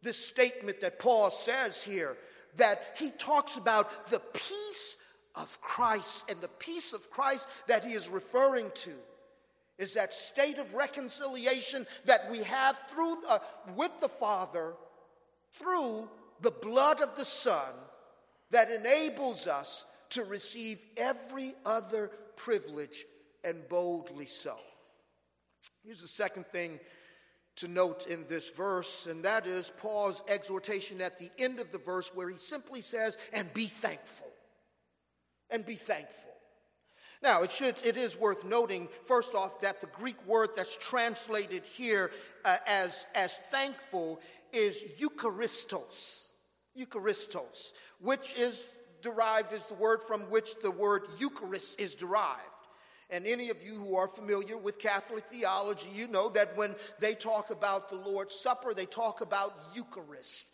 this 0.00 0.16
statement 0.16 0.80
that 0.82 1.00
Paul 1.00 1.32
says 1.32 1.82
here 1.82 2.16
that 2.56 2.94
he 2.96 3.10
talks 3.10 3.56
about 3.56 4.06
the 4.06 4.20
peace 4.20 4.98
of 5.34 5.60
Christ. 5.60 6.30
And 6.30 6.40
the 6.40 6.48
peace 6.48 6.92
of 6.92 7.10
Christ 7.10 7.48
that 7.68 7.84
he 7.84 7.92
is 7.92 8.08
referring 8.08 8.70
to 8.74 8.92
is 9.78 9.94
that 9.94 10.14
state 10.14 10.58
of 10.58 10.74
reconciliation 10.74 11.86
that 12.06 12.30
we 12.30 12.38
have 12.38 12.80
through 12.88 13.16
uh, 13.28 13.38
with 13.74 13.92
the 14.00 14.08
Father 14.08 14.74
through 15.52 16.08
the 16.40 16.50
blood 16.50 17.00
of 17.00 17.16
the 17.16 17.24
Son 17.24 17.72
that 18.50 18.70
enables 18.70 19.46
us 19.46 19.84
to 20.10 20.24
receive 20.24 20.78
every 20.96 21.54
other 21.64 22.10
privilege 22.36 23.04
and 23.44 23.68
boldly 23.68 24.26
so. 24.26 24.56
Here's 25.84 26.02
the 26.02 26.08
second 26.08 26.46
thing 26.46 26.78
to 27.56 27.68
note 27.68 28.06
in 28.06 28.24
this 28.28 28.50
verse, 28.50 29.06
and 29.06 29.24
that 29.24 29.46
is 29.46 29.72
Paul's 29.78 30.22
exhortation 30.28 31.00
at 31.00 31.18
the 31.18 31.30
end 31.38 31.58
of 31.58 31.72
the 31.72 31.78
verse 31.78 32.10
where 32.14 32.28
he 32.28 32.36
simply 32.36 32.80
says, 32.80 33.16
and 33.32 33.52
be 33.54 33.66
thankful. 33.66 34.28
And 35.50 35.64
be 35.64 35.74
thankful. 35.74 36.32
Now, 37.22 37.42
it, 37.42 37.50
should, 37.50 37.76
it 37.84 37.96
is 37.96 38.18
worth 38.18 38.44
noting, 38.44 38.88
first 39.04 39.34
off, 39.34 39.60
that 39.60 39.80
the 39.80 39.86
Greek 39.88 40.16
word 40.26 40.50
that's 40.54 40.76
translated 40.76 41.64
here 41.64 42.10
uh, 42.44 42.58
as, 42.66 43.06
as 43.14 43.38
thankful 43.50 44.20
is 44.52 45.00
Eucharistos. 45.00 46.32
Eucharistos, 46.78 47.72
which 48.00 48.34
is 48.34 48.74
derived, 49.00 49.52
is 49.52 49.66
the 49.66 49.74
word 49.74 50.02
from 50.02 50.22
which 50.30 50.60
the 50.62 50.70
word 50.70 51.02
Eucharist 51.18 51.80
is 51.80 51.94
derived. 51.94 52.40
And 53.08 53.26
any 53.26 53.50
of 53.50 53.62
you 53.62 53.74
who 53.74 53.96
are 53.96 54.08
familiar 54.08 54.56
with 54.56 54.80
Catholic 54.80 55.24
theology, 55.26 55.88
you 55.94 56.08
know 56.08 56.28
that 56.30 56.56
when 56.56 56.74
they 56.98 57.14
talk 57.14 57.50
about 57.50 57.88
the 57.88 57.96
Lord's 57.96 58.34
Supper, 58.34 58.74
they 58.74 58.86
talk 58.86 59.20
about 59.20 59.54
Eucharist. 59.74 60.50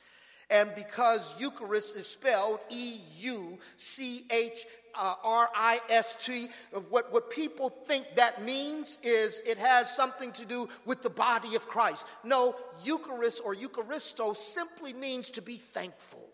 And 0.50 0.70
because 0.74 1.34
Eucharist 1.40 1.96
is 1.96 2.06
spelled 2.06 2.60
E 2.68 2.98
U 3.20 3.58
C 3.78 4.26
H 4.30 4.66
uh, 4.94 5.14
R 5.24 5.48
I 5.56 5.80
S 5.88 6.14
T, 6.16 6.48
uh, 6.74 6.80
what, 6.90 7.10
what 7.10 7.30
people 7.30 7.70
think 7.70 8.04
that 8.16 8.44
means 8.44 9.00
is 9.02 9.40
it 9.46 9.56
has 9.56 9.94
something 9.94 10.30
to 10.32 10.44
do 10.44 10.68
with 10.84 11.00
the 11.00 11.08
body 11.08 11.56
of 11.56 11.66
Christ. 11.66 12.06
No, 12.22 12.54
Eucharist 12.84 13.40
or 13.42 13.54
Eucharisto 13.54 14.36
simply 14.36 14.92
means 14.92 15.30
to 15.30 15.40
be 15.40 15.56
thankful. 15.56 16.28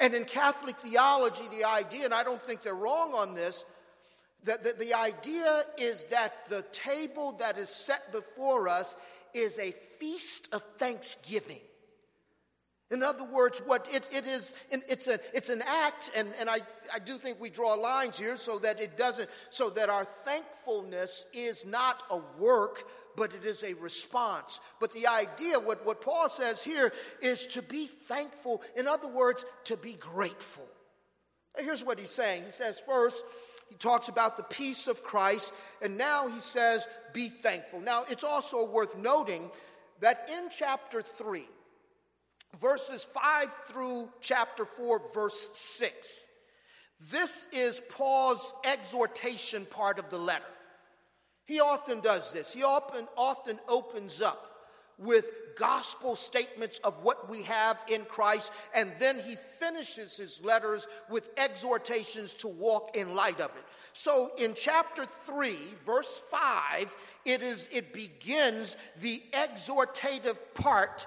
And 0.00 0.14
in 0.14 0.24
Catholic 0.24 0.78
theology, 0.78 1.44
the 1.50 1.64
idea, 1.64 2.06
and 2.06 2.14
I 2.14 2.24
don't 2.24 2.40
think 2.40 2.62
they're 2.62 2.74
wrong 2.74 3.12
on 3.12 3.34
this, 3.34 3.62
the, 4.44 4.58
the, 4.62 4.84
the 4.84 4.94
idea 4.94 5.64
is 5.78 6.04
that 6.04 6.46
the 6.46 6.64
table 6.72 7.32
that 7.38 7.58
is 7.58 7.68
set 7.68 8.12
before 8.12 8.68
us 8.68 8.96
is 9.32 9.58
a 9.58 9.70
feast 9.70 10.54
of 10.54 10.62
thanksgiving. 10.76 11.60
In 12.90 13.02
other 13.02 13.24
words, 13.24 13.60
what 13.64 13.88
it, 13.92 14.06
it 14.12 14.26
is, 14.26 14.54
it's, 14.70 15.08
a, 15.08 15.18
it's 15.32 15.48
an 15.48 15.62
act, 15.66 16.10
and, 16.14 16.28
and 16.38 16.50
I, 16.50 16.58
I 16.94 16.98
do 16.98 17.14
think 17.14 17.40
we 17.40 17.50
draw 17.50 17.74
lines 17.74 18.18
here 18.18 18.36
so 18.36 18.58
that 18.58 18.80
it 18.80 18.96
doesn't, 18.96 19.28
so 19.50 19.70
that 19.70 19.88
our 19.88 20.04
thankfulness 20.04 21.24
is 21.32 21.64
not 21.64 22.02
a 22.10 22.20
work, 22.38 22.84
but 23.16 23.32
it 23.32 23.44
is 23.44 23.64
a 23.64 23.72
response. 23.74 24.60
But 24.80 24.92
the 24.92 25.06
idea, 25.06 25.58
what, 25.58 25.84
what 25.86 26.02
Paul 26.02 26.28
says 26.28 26.62
here, 26.62 26.92
is 27.22 27.46
to 27.48 27.62
be 27.62 27.86
thankful. 27.86 28.62
In 28.76 28.86
other 28.86 29.08
words, 29.08 29.44
to 29.64 29.76
be 29.76 29.94
grateful. 29.94 30.66
Here's 31.56 31.82
what 31.82 31.98
he's 31.98 32.10
saying. 32.10 32.44
He 32.44 32.50
says, 32.50 32.78
first, 32.78 33.24
he 33.68 33.76
talks 33.76 34.08
about 34.08 34.36
the 34.36 34.42
peace 34.44 34.86
of 34.86 35.02
Christ, 35.02 35.52
and 35.82 35.98
now 35.98 36.28
he 36.28 36.38
says, 36.38 36.86
be 37.12 37.28
thankful. 37.28 37.80
Now, 37.80 38.04
it's 38.08 38.24
also 38.24 38.68
worth 38.70 38.96
noting 38.96 39.50
that 40.00 40.30
in 40.32 40.48
chapter 40.50 41.02
3, 41.02 41.46
verses 42.60 43.04
5 43.04 43.52
through 43.66 44.10
chapter 44.20 44.64
4, 44.64 45.02
verse 45.12 45.50
6, 45.54 46.26
this 47.10 47.48
is 47.52 47.82
Paul's 47.90 48.54
exhortation 48.64 49.66
part 49.66 49.98
of 49.98 50.10
the 50.10 50.18
letter. 50.18 50.44
He 51.46 51.60
often 51.60 52.00
does 52.00 52.32
this. 52.32 52.52
He 52.52 52.62
often, 52.62 53.06
often 53.16 53.58
opens 53.68 54.22
up 54.22 54.53
with 54.98 55.32
gospel 55.56 56.16
statements 56.16 56.78
of 56.80 57.02
what 57.02 57.30
we 57.30 57.42
have 57.42 57.84
in 57.88 58.04
Christ, 58.04 58.52
and 58.74 58.92
then 58.98 59.18
he 59.18 59.36
finishes 59.36 60.16
his 60.16 60.44
letters 60.44 60.86
with 61.08 61.30
exhortations 61.36 62.34
to 62.36 62.48
walk 62.48 62.96
in 62.96 63.14
light 63.14 63.40
of 63.40 63.50
it. 63.56 63.64
So 63.92 64.32
in 64.38 64.54
chapter 64.54 65.04
3, 65.04 65.56
verse 65.86 66.20
5, 66.30 66.94
it 67.24 67.42
is 67.42 67.68
it 67.72 67.92
begins 67.92 68.76
the 69.00 69.22
exhortative 69.32 70.38
part 70.54 71.06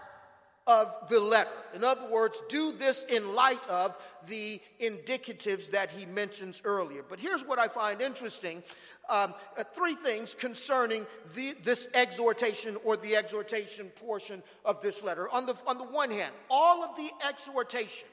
of 0.67 0.93
the 1.09 1.19
letter. 1.19 1.49
In 1.73 1.83
other 1.83 2.07
words, 2.11 2.43
do 2.49 2.73
this 2.73 3.05
in 3.05 3.33
light 3.33 3.65
of 3.67 3.97
the 4.27 4.61
indicatives 4.81 5.71
that 5.71 5.89
he 5.89 6.05
mentions 6.05 6.61
earlier. 6.65 7.03
But 7.07 7.19
here's 7.19 7.45
what 7.45 7.57
I 7.57 7.67
find 7.67 8.01
interesting 8.01 8.61
um, 9.09 9.33
uh, 9.57 9.63
three 9.73 9.95
things 9.95 10.35
concerning 10.35 11.05
the, 11.33 11.55
this 11.63 11.87
exhortation 11.93 12.75
or 12.83 12.97
the 12.97 13.15
exhortation 13.15 13.87
portion 13.89 14.43
of 14.65 14.81
this 14.81 15.01
letter. 15.01 15.29
On 15.29 15.45
the, 15.45 15.55
on 15.65 15.77
the 15.77 15.85
one 15.85 16.11
hand, 16.11 16.33
all 16.49 16.83
of 16.83 16.95
the 16.97 17.09
exhortations 17.27 18.11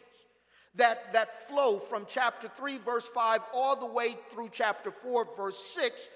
that, 0.77 1.13
that 1.13 1.49
flow 1.49 1.79
from 1.79 2.07
chapter 2.09 2.47
3, 2.47 2.79
verse 2.79 3.09
5, 3.09 3.41
all 3.53 3.75
the 3.75 3.87
way 3.87 4.17
through 4.31 4.51
chapter 4.53 4.93
4, 4.93 5.29
verse 5.37 5.59
6, 5.59 6.09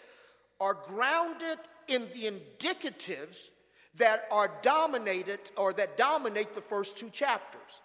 are 0.60 0.74
grounded 0.86 1.58
in 1.88 2.02
the 2.08 2.30
indicatives 2.30 3.50
that 3.98 4.24
are 4.30 4.50
dominated 4.62 5.40
or 5.56 5.72
that 5.74 5.96
dominate 5.96 6.54
the 6.54 6.60
first 6.60 6.96
two 6.96 7.10
chapters. 7.10 7.80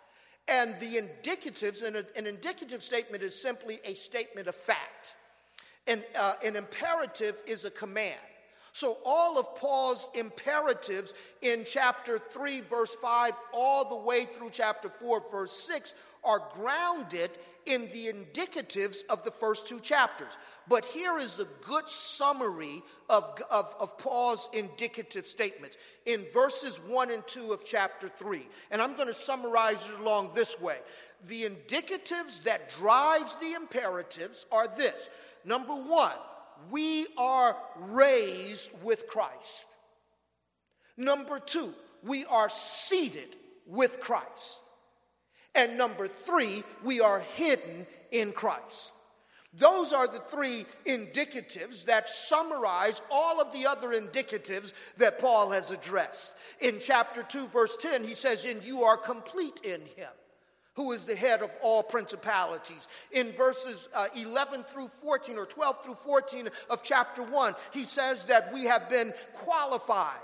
And 0.47 0.77
the 0.79 1.01
indicatives, 1.01 1.83
and 1.83 1.95
an 1.95 2.27
indicative 2.27 2.83
statement 2.83 3.23
is 3.23 3.39
simply 3.39 3.79
a 3.85 3.93
statement 3.93 4.47
of 4.47 4.55
fact. 4.55 5.15
And 5.87 6.03
uh, 6.19 6.33
an 6.45 6.55
imperative 6.55 7.41
is 7.47 7.65
a 7.65 7.71
command. 7.71 8.19
So, 8.75 8.97
all 9.05 9.37
of 9.37 9.55
Paul's 9.55 10.09
imperatives 10.15 11.13
in 11.43 11.63
chapter 11.63 12.17
3, 12.17 12.61
verse 12.61 12.95
5, 12.95 13.33
all 13.53 13.87
the 13.87 13.95
way 13.95 14.25
through 14.25 14.49
chapter 14.51 14.89
4, 14.89 15.23
verse 15.31 15.51
6, 15.51 15.93
are 16.23 16.41
grounded 16.53 17.31
in 17.65 17.89
the 17.91 18.11
indicatives 18.11 19.05
of 19.09 19.23
the 19.23 19.31
first 19.31 19.67
two 19.67 19.79
chapters. 19.79 20.37
But 20.67 20.85
here 20.85 21.17
is 21.17 21.39
a 21.39 21.47
good 21.61 21.87
summary 21.87 22.81
of, 23.09 23.37
of, 23.51 23.75
of, 23.79 23.97
Paul's 23.97 24.49
indicative 24.53 25.25
statements 25.25 25.77
in 26.05 26.25
verses 26.33 26.79
1 26.87 27.11
and 27.11 27.25
2 27.27 27.51
of 27.51 27.63
chapter 27.63 28.09
3. 28.09 28.45
And 28.71 28.81
I'm 28.81 28.95
going 28.95 29.07
to 29.07 29.13
summarize 29.13 29.89
it 29.89 29.99
along 29.99 30.31
this 30.33 30.59
way. 30.59 30.77
The 31.27 31.43
indicatives 31.43 32.43
that 32.43 32.69
drives 32.69 33.35
the 33.35 33.53
imperatives 33.53 34.45
are 34.51 34.67
this. 34.67 35.09
Number 35.45 35.73
one, 35.73 36.15
we 36.69 37.07
are 37.17 37.57
raised 37.79 38.71
with 38.83 39.07
Christ. 39.07 39.67
Number 40.97 41.39
two, 41.39 41.73
we 42.03 42.25
are 42.25 42.49
seated 42.49 43.35
with 43.65 43.99
Christ. 43.99 44.62
And 45.55 45.77
number 45.77 46.07
three, 46.07 46.63
we 46.83 46.99
are 47.01 47.19
hidden 47.19 47.85
in 48.11 48.31
Christ. 48.31 48.93
Those 49.55 49.93
are 49.93 50.07
the 50.07 50.17
three 50.17 50.65
indicatives 50.87 51.85
that 51.85 52.09
summarize 52.09 53.03
all 53.11 53.39
of 53.39 53.53
the 53.53 53.67
other 53.67 53.89
indicatives 53.89 54.73
that 54.97 55.19
Paul 55.19 55.51
has 55.51 55.69
addressed. 55.69 56.33
In 56.59 56.79
chapter 56.79 57.21
2, 57.21 57.47
verse 57.47 57.77
10, 57.77 58.03
he 58.03 58.15
says, 58.15 58.45
And 58.45 58.63
you 58.63 58.81
are 58.81 58.97
complete 58.97 59.61
in 59.63 59.81
him 59.81 60.09
who 60.75 60.91
is 60.91 61.05
the 61.05 61.15
head 61.15 61.41
of 61.41 61.51
all 61.61 61.83
principalities. 61.83 62.87
In 63.11 63.31
verses 63.33 63.87
uh, 63.93 64.07
11 64.15 64.63
through 64.63 64.87
14 64.87 65.37
or 65.37 65.45
12 65.45 65.83
through 65.83 65.95
14 65.95 66.49
of 66.69 66.81
chapter 66.81 67.21
1, 67.21 67.53
he 67.71 67.83
says 67.83 68.25
that 68.25 68.51
we 68.51 68.63
have 68.63 68.89
been 68.89 69.13
qualified 69.33 70.17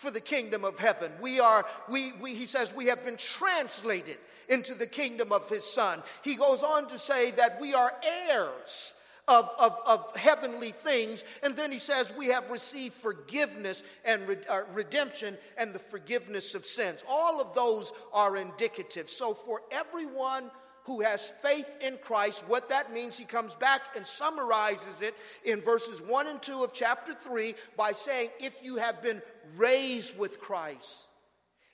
for 0.00 0.10
the 0.10 0.20
kingdom 0.20 0.64
of 0.64 0.78
heaven. 0.78 1.12
We 1.20 1.40
are, 1.40 1.66
we, 1.86 2.12
we, 2.22 2.34
he 2.34 2.46
says, 2.46 2.74
we 2.74 2.86
have 2.86 3.04
been 3.04 3.18
translated 3.18 4.16
into 4.48 4.74
the 4.74 4.86
kingdom 4.86 5.30
of 5.30 5.46
his 5.50 5.62
son. 5.62 6.02
He 6.24 6.36
goes 6.36 6.62
on 6.62 6.88
to 6.88 6.96
say 6.96 7.32
that 7.32 7.60
we 7.60 7.74
are 7.74 7.92
heirs 8.30 8.94
of, 9.28 9.50
of, 9.58 9.76
of 9.86 10.16
heavenly 10.16 10.70
things. 10.70 11.22
And 11.42 11.54
then 11.54 11.70
he 11.70 11.78
says, 11.78 12.14
We 12.16 12.28
have 12.28 12.50
received 12.50 12.94
forgiveness 12.94 13.82
and 14.06 14.26
re- 14.26 14.38
uh, 14.48 14.62
redemption 14.72 15.36
and 15.58 15.74
the 15.74 15.78
forgiveness 15.78 16.54
of 16.54 16.64
sins. 16.64 17.04
All 17.06 17.38
of 17.38 17.54
those 17.54 17.92
are 18.14 18.38
indicative. 18.38 19.10
So, 19.10 19.34
for 19.34 19.60
everyone 19.70 20.50
who 20.90 21.02
has 21.02 21.30
faith 21.30 21.76
in 21.80 21.96
Christ, 21.98 22.42
what 22.48 22.68
that 22.70 22.92
means, 22.92 23.16
he 23.16 23.24
comes 23.24 23.54
back 23.54 23.96
and 23.96 24.04
summarizes 24.04 25.00
it 25.00 25.14
in 25.44 25.60
verses 25.60 26.02
1 26.02 26.26
and 26.26 26.42
2 26.42 26.64
of 26.64 26.72
chapter 26.72 27.14
3 27.14 27.54
by 27.76 27.92
saying, 27.92 28.30
If 28.40 28.64
you 28.64 28.74
have 28.74 29.00
been 29.00 29.22
raised 29.56 30.18
with 30.18 30.40
Christ, 30.40 31.06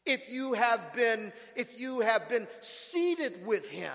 if 0.05 0.31
you 0.31 0.53
have 0.53 0.93
been 0.93 1.33
if 1.57 1.81
you 1.81 2.01
have 2.01 2.29
been 2.29 2.47
seated 2.61 3.47
with 3.47 3.71
him 3.71 3.95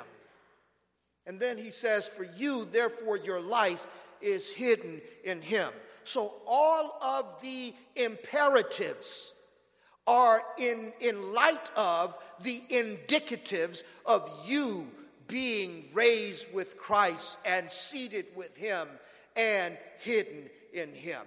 and 1.27 1.39
then 1.39 1.60
he 1.60 1.69
says, 1.69 2.07
For 2.07 2.23
you, 2.23 2.65
therefore, 2.65 3.17
your 3.17 3.41
life 3.41 3.86
is 4.21 4.51
hidden 4.51 5.01
in 5.23 5.43
him. 5.43 5.69
So 6.03 6.34
all 6.47 6.97
of 6.99 7.39
the 7.43 7.75
imperatives 7.95 9.34
are 10.07 10.41
in, 10.57 10.91
in 10.99 11.31
light 11.31 11.69
of 11.75 12.17
the 12.41 12.60
indicatives 12.71 13.84
of 14.03 14.27
you 14.47 14.88
being 15.32 15.86
raised 15.94 16.54
with 16.54 16.78
Christ 16.78 17.39
and 17.46 17.72
seated 17.72 18.26
with 18.36 18.56
him 18.58 18.88
and 19.38 19.78
hidden 20.00 20.50
in 20.74 20.94
him. 20.94 21.22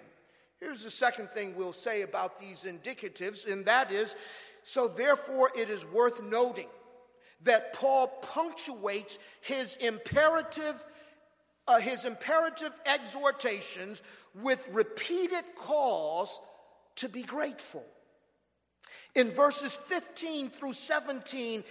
Here's 0.60 0.84
the 0.84 0.90
second 0.90 1.30
thing 1.30 1.56
we'll 1.56 1.72
say 1.72 2.02
about 2.02 2.38
these 2.38 2.64
indicatives, 2.64 3.50
and 3.50 3.64
that 3.64 3.90
is 3.90 4.14
so 4.62 4.88
therefore 4.88 5.50
it 5.56 5.70
is 5.70 5.86
worth 5.86 6.22
noting 6.22 6.68
that 7.44 7.72
Paul 7.72 8.08
punctuates 8.22 9.18
his 9.40 9.76
imperative, 9.76 10.84
uh, 11.66 11.80
his 11.80 12.04
imperative 12.04 12.78
exhortations 12.84 14.02
with 14.34 14.68
repeated 14.70 15.44
calls 15.56 16.40
to 16.96 17.08
be 17.08 17.22
grateful. 17.22 17.84
In 19.14 19.30
verses 19.30 19.76
15 19.76 20.50
through 20.50 20.72
17, 20.74 21.64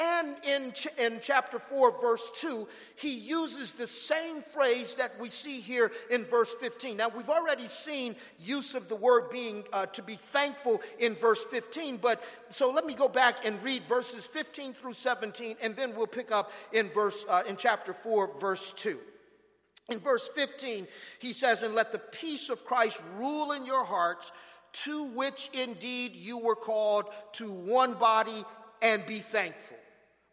and 0.00 0.36
in, 0.44 0.72
ch- 0.72 0.88
in 0.98 1.18
chapter 1.20 1.58
4, 1.58 2.00
verse 2.00 2.30
2, 2.34 2.68
he 2.96 3.14
uses 3.14 3.72
the 3.72 3.86
same 3.86 4.42
phrase 4.42 4.94
that 4.96 5.12
we 5.20 5.28
see 5.28 5.60
here 5.60 5.92
in 6.10 6.24
verse 6.24 6.54
15. 6.54 6.96
Now, 6.96 7.08
we've 7.08 7.28
already 7.28 7.66
seen 7.66 8.16
use 8.38 8.74
of 8.74 8.88
the 8.88 8.96
word 8.96 9.30
being 9.30 9.64
uh, 9.72 9.86
to 9.86 10.02
be 10.02 10.14
thankful 10.14 10.80
in 10.98 11.14
verse 11.14 11.44
15, 11.44 11.98
but 11.98 12.22
so 12.48 12.70
let 12.70 12.86
me 12.86 12.94
go 12.94 13.08
back 13.08 13.44
and 13.46 13.62
read 13.62 13.82
verses 13.84 14.26
15 14.26 14.72
through 14.72 14.92
17, 14.92 15.56
and 15.62 15.76
then 15.76 15.94
we'll 15.94 16.06
pick 16.06 16.32
up 16.32 16.52
in 16.72 16.88
verse 16.88 17.24
uh, 17.28 17.42
in 17.48 17.56
chapter 17.56 17.92
4, 17.92 18.38
verse 18.38 18.72
2. 18.72 18.98
In 19.90 19.98
verse 19.98 20.28
15, 20.28 20.86
he 21.18 21.32
says, 21.32 21.62
And 21.62 21.74
let 21.74 21.92
the 21.92 21.98
peace 21.98 22.48
of 22.48 22.64
Christ 22.64 23.02
rule 23.16 23.52
in 23.52 23.66
your 23.66 23.84
hearts, 23.84 24.32
to 24.72 25.04
which 25.08 25.50
indeed 25.52 26.16
you 26.16 26.38
were 26.38 26.56
called 26.56 27.04
to 27.32 27.44
one 27.44 27.94
body, 27.94 28.44
and 28.82 29.04
be 29.06 29.18
thankful. 29.18 29.76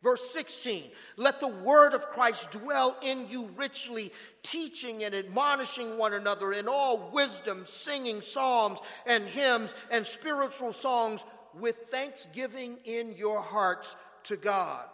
Verse 0.01 0.31
16, 0.31 0.85
let 1.17 1.39
the 1.39 1.47
word 1.47 1.93
of 1.93 2.07
Christ 2.07 2.51
dwell 2.51 2.97
in 3.03 3.27
you 3.29 3.51
richly, 3.55 4.11
teaching 4.41 5.03
and 5.03 5.13
admonishing 5.13 5.95
one 5.95 6.13
another 6.13 6.53
in 6.53 6.67
all 6.67 7.11
wisdom, 7.13 7.65
singing 7.65 8.19
psalms 8.19 8.79
and 9.05 9.25
hymns 9.25 9.75
and 9.91 10.03
spiritual 10.03 10.73
songs 10.73 11.23
with 11.53 11.75
thanksgiving 11.75 12.77
in 12.83 13.13
your 13.15 13.41
hearts 13.41 13.95
to 14.23 14.37
God. 14.37 14.85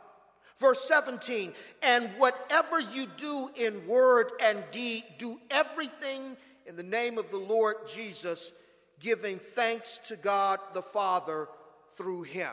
Verse 0.57 0.83
17, 0.85 1.53
and 1.83 2.09
whatever 2.17 2.79
you 2.79 3.05
do 3.15 3.49
in 3.55 3.87
word 3.87 4.31
and 4.43 4.61
deed, 4.71 5.03
do 5.17 5.39
everything 5.49 6.35
in 6.65 6.75
the 6.75 6.83
name 6.83 7.17
of 7.17 7.31
the 7.31 7.37
Lord 7.37 7.75
Jesus, 7.87 8.51
giving 8.99 9.39
thanks 9.39 9.99
to 9.99 10.17
God 10.17 10.59
the 10.73 10.81
Father 10.81 11.47
through 11.91 12.23
him. 12.23 12.51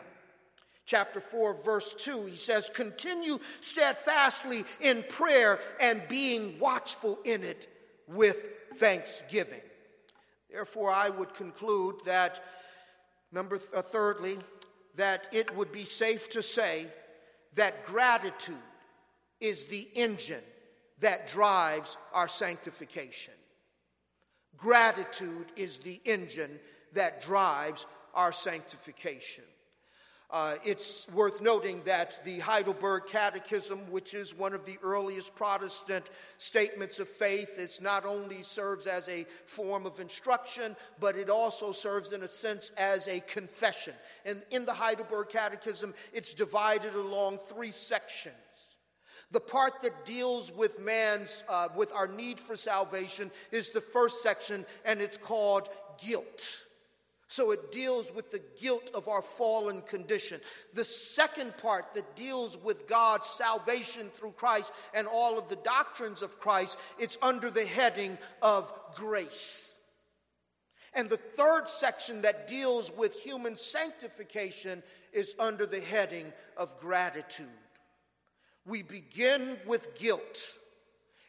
Chapter 0.87 1.21
4, 1.21 1.63
verse 1.63 1.95
2, 1.95 2.27
he 2.27 2.37
says, 2.37 2.71
Continue 2.73 3.39
steadfastly 3.61 4.65
in 4.81 5.03
prayer 5.09 5.59
and 5.81 6.03
being 6.09 6.59
watchful 6.59 7.19
in 7.25 7.43
it 7.43 7.69
with 8.07 8.49
thanksgiving. 8.75 9.63
Therefore, 10.51 10.91
I 10.91 11.09
would 11.09 11.33
conclude 11.35 11.97
that, 12.05 12.41
number 13.33 13.57
th- 13.57 13.71
uh, 13.75 13.81
thirdly, 13.83 14.37
that 14.97 15.27
it 15.33 15.55
would 15.57 15.73
be 15.73 15.85
safe 15.85 16.29
to 16.31 16.43
say 16.43 16.87
that 17.57 17.87
gratitude 17.87 18.57
is 19.41 19.65
the 19.65 19.89
engine 19.95 20.43
that 21.01 21.27
drives 21.29 21.97
our 22.13 22.29
sanctification. 22.29 23.35
Gratitude 24.57 25.47
is 25.57 25.79
the 25.79 26.01
engine 26.05 26.61
that 26.93 27.21
drives 27.21 27.87
our 28.15 28.33
sanctification. 28.33 29.45
Uh, 30.35 30.57
it's 30.65 31.07
worth 31.15 31.41
noting 31.41 31.81
that 31.85 32.21
the 32.25 32.41
Heidelberg 32.41 33.07
Catechism, 33.07 33.79
which 33.93 34.15
is 34.15 34.37
one 34.37 34.53
of 34.53 34.67
the 34.67 34.77
earliest 34.83 35.37
Protestant 35.37 36.11
statements 36.39 36.99
of 36.99 37.07
faith, 37.07 37.57
it 37.57 37.79
not 37.81 38.05
only 38.05 38.43
serves 38.43 38.89
as 38.89 39.09
a 39.09 39.27
form 39.47 39.87
of 39.87 40.01
instruction, 40.01 40.75
but 40.99 41.15
it 41.15 41.31
also 41.31 41.71
serves, 41.71 42.11
in 42.11 42.25
a 42.25 42.27
sense, 42.29 42.73
as 42.77 43.07
a 43.07 43.21
confession. 43.21 43.95
And 44.27 44.43
in 44.51 44.65
the 44.65 44.73
Heidelberg 44.73 45.29
Catechism, 45.29 45.95
it's 46.13 46.35
divided 46.35 46.95
along 46.95 47.39
three 47.39 47.71
sections. 47.71 48.35
The 49.31 49.39
part 49.39 49.83
that 49.83 50.05
deals 50.05 50.51
with 50.51 50.81
man's, 50.81 51.45
uh, 51.49 51.69
with 51.77 51.93
our 51.93 52.09
need 52.09 52.41
for 52.41 52.57
salvation, 52.57 53.31
is 53.53 53.71
the 53.71 53.81
first 53.81 54.21
section, 54.21 54.67
and 54.85 55.01
it's 55.01 55.17
called 55.17 55.69
guilt. 56.05 56.64
So 57.35 57.51
it 57.51 57.73
deals 57.73 58.13
with 58.15 58.31
the 58.31 58.41
guilt 58.63 58.93
of 58.95 59.09
our 59.09 59.21
fallen 59.21 59.83
condition. 59.83 60.41
The 60.73 60.85
second 60.85 61.57
part 61.57 61.93
that 61.95 62.15
deals 62.15 62.57
with 62.57 62.87
God's 62.87 63.27
salvation 63.27 64.09
through 64.11 64.35
Christ 64.37 64.73
and 64.95 65.09
all 65.09 65.37
of 65.37 65.49
the 65.49 65.57
doctrines 65.57 66.23
of 66.23 66.39
Christ, 66.39 66.79
it's 66.97 67.19
under 67.21 67.51
the 67.51 67.67
heading 67.67 68.19
of 68.41 68.73
grace. 68.95 69.75
And 70.95 71.11
the 71.11 71.17
third 71.17 71.67
section 71.67 72.23
that 72.23 72.47
deals 72.47 72.93
with 72.97 73.21
human 73.21 73.57
sanctification 73.57 74.81
is 75.13 75.35
under 75.41 75.67
the 75.67 75.81
heading 75.81 76.33
of 76.57 76.79
gratitude. 76.79 77.49
We 78.65 78.85
begin 78.85 79.57
with 79.67 79.97
guilt, 79.97 80.55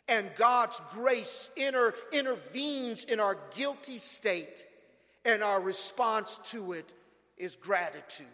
and 0.08 0.30
God's 0.36 0.80
grace 0.92 1.50
inter- 1.56 1.96
intervenes 2.12 3.06
in 3.06 3.20
our 3.20 3.40
guilty 3.56 3.98
state 3.98 4.68
and 5.26 5.44
our 5.44 5.60
response 5.60 6.40
to 6.46 6.74
it 6.74 6.94
is 7.38 7.56
gratitude. 7.56 8.28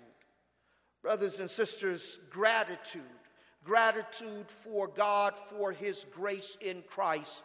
Brothers 1.02 1.40
and 1.40 1.50
sisters, 1.50 2.20
gratitude, 2.30 3.02
gratitude 3.64 4.50
for 4.50 4.88
God, 4.88 5.38
for 5.38 5.72
His 5.72 6.06
grace 6.12 6.58
in 6.62 6.84
Christ, 6.88 7.44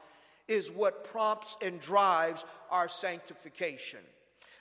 is 0.48 0.70
what 0.70 1.04
prompts 1.04 1.56
and 1.62 1.80
drives 1.80 2.44
our 2.70 2.88
sanctification. 2.88 4.00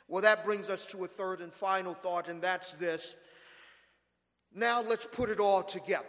Well, 0.08 0.21
that 0.21 0.45
brings 0.45 0.69
us 0.69 0.86
to 0.88 1.04
a 1.04 1.08
third 1.08 1.41
and 1.41 1.52
final 1.52 1.93
thought, 1.93 2.28
and 2.28 2.41
that's 2.41 2.76
this. 2.76 3.15
Now 4.54 4.82
let's 4.82 5.06
put 5.06 5.30
it 5.30 5.39
all 5.39 5.63
together. 5.63 6.06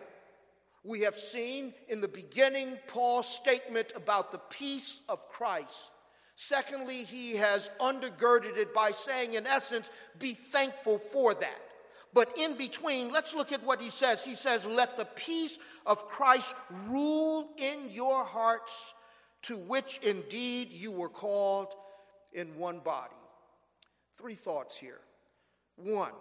We 0.85 1.01
have 1.01 1.17
seen 1.17 1.75
in 1.89 2.01
the 2.01 2.09
beginning 2.09 2.79
Paul's 2.87 3.27
statement 3.27 3.93
about 3.97 4.31
the 4.31 4.39
peace 4.51 5.01
of 5.09 5.29
Christ 5.29 5.91
Secondly, 6.37 7.03
he 7.03 7.37
has 7.37 7.71
undergirded 7.81 8.59
it 8.59 8.75
by 8.75 8.91
saying, 8.91 9.35
in 9.35 9.47
essence, 9.47 9.91
be 10.19 10.35
thankful 10.35 10.99
for 10.99 11.35
that. 11.35 11.63
But 12.13 12.37
in 12.39 12.57
between, 12.57 13.11
let's 13.11 13.35
look 13.35 13.53
at 13.53 13.65
what 13.65 13.81
he 13.81 13.89
says. 13.89 14.25
He 14.25 14.35
says, 14.35 14.67
Let 14.67 14.97
the 14.97 15.07
peace 15.17 15.59
of 15.87 16.07
Christ 16.07 16.55
rule 16.87 17.49
in 17.57 17.91
your 17.91 18.25
hearts, 18.25 18.95
to 19.43 19.57
which 19.57 19.99
indeed 19.99 20.73
you 20.73 20.93
were 20.93 21.09
called 21.09 21.75
in 22.33 22.57
one 22.59 22.81
body. 22.81 23.13
Three 24.19 24.35
thoughts 24.35 24.77
here. 24.77 25.01
One, 25.77 26.13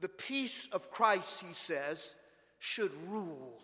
the 0.00 0.08
peace 0.08 0.68
of 0.72 0.90
Christ, 0.90 1.44
he 1.44 1.52
says, 1.52 2.14
should 2.58 2.92
rule. 3.08 3.60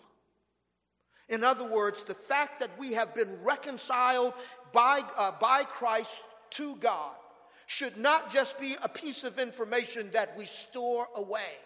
In 1.28 1.44
other 1.44 1.64
words, 1.64 2.02
the 2.02 2.14
fact 2.14 2.60
that 2.60 2.78
we 2.78 2.92
have 2.92 3.14
been 3.14 3.42
reconciled 3.42 4.34
by, 4.72 5.02
uh, 5.16 5.32
by 5.40 5.64
Christ 5.64 6.22
to 6.50 6.76
God 6.76 7.12
should 7.66 7.96
not 7.96 8.32
just 8.32 8.60
be 8.60 8.74
a 8.82 8.88
piece 8.88 9.24
of 9.24 9.38
information 9.38 10.10
that 10.12 10.36
we 10.36 10.44
store 10.44 11.08
away. 11.16 11.56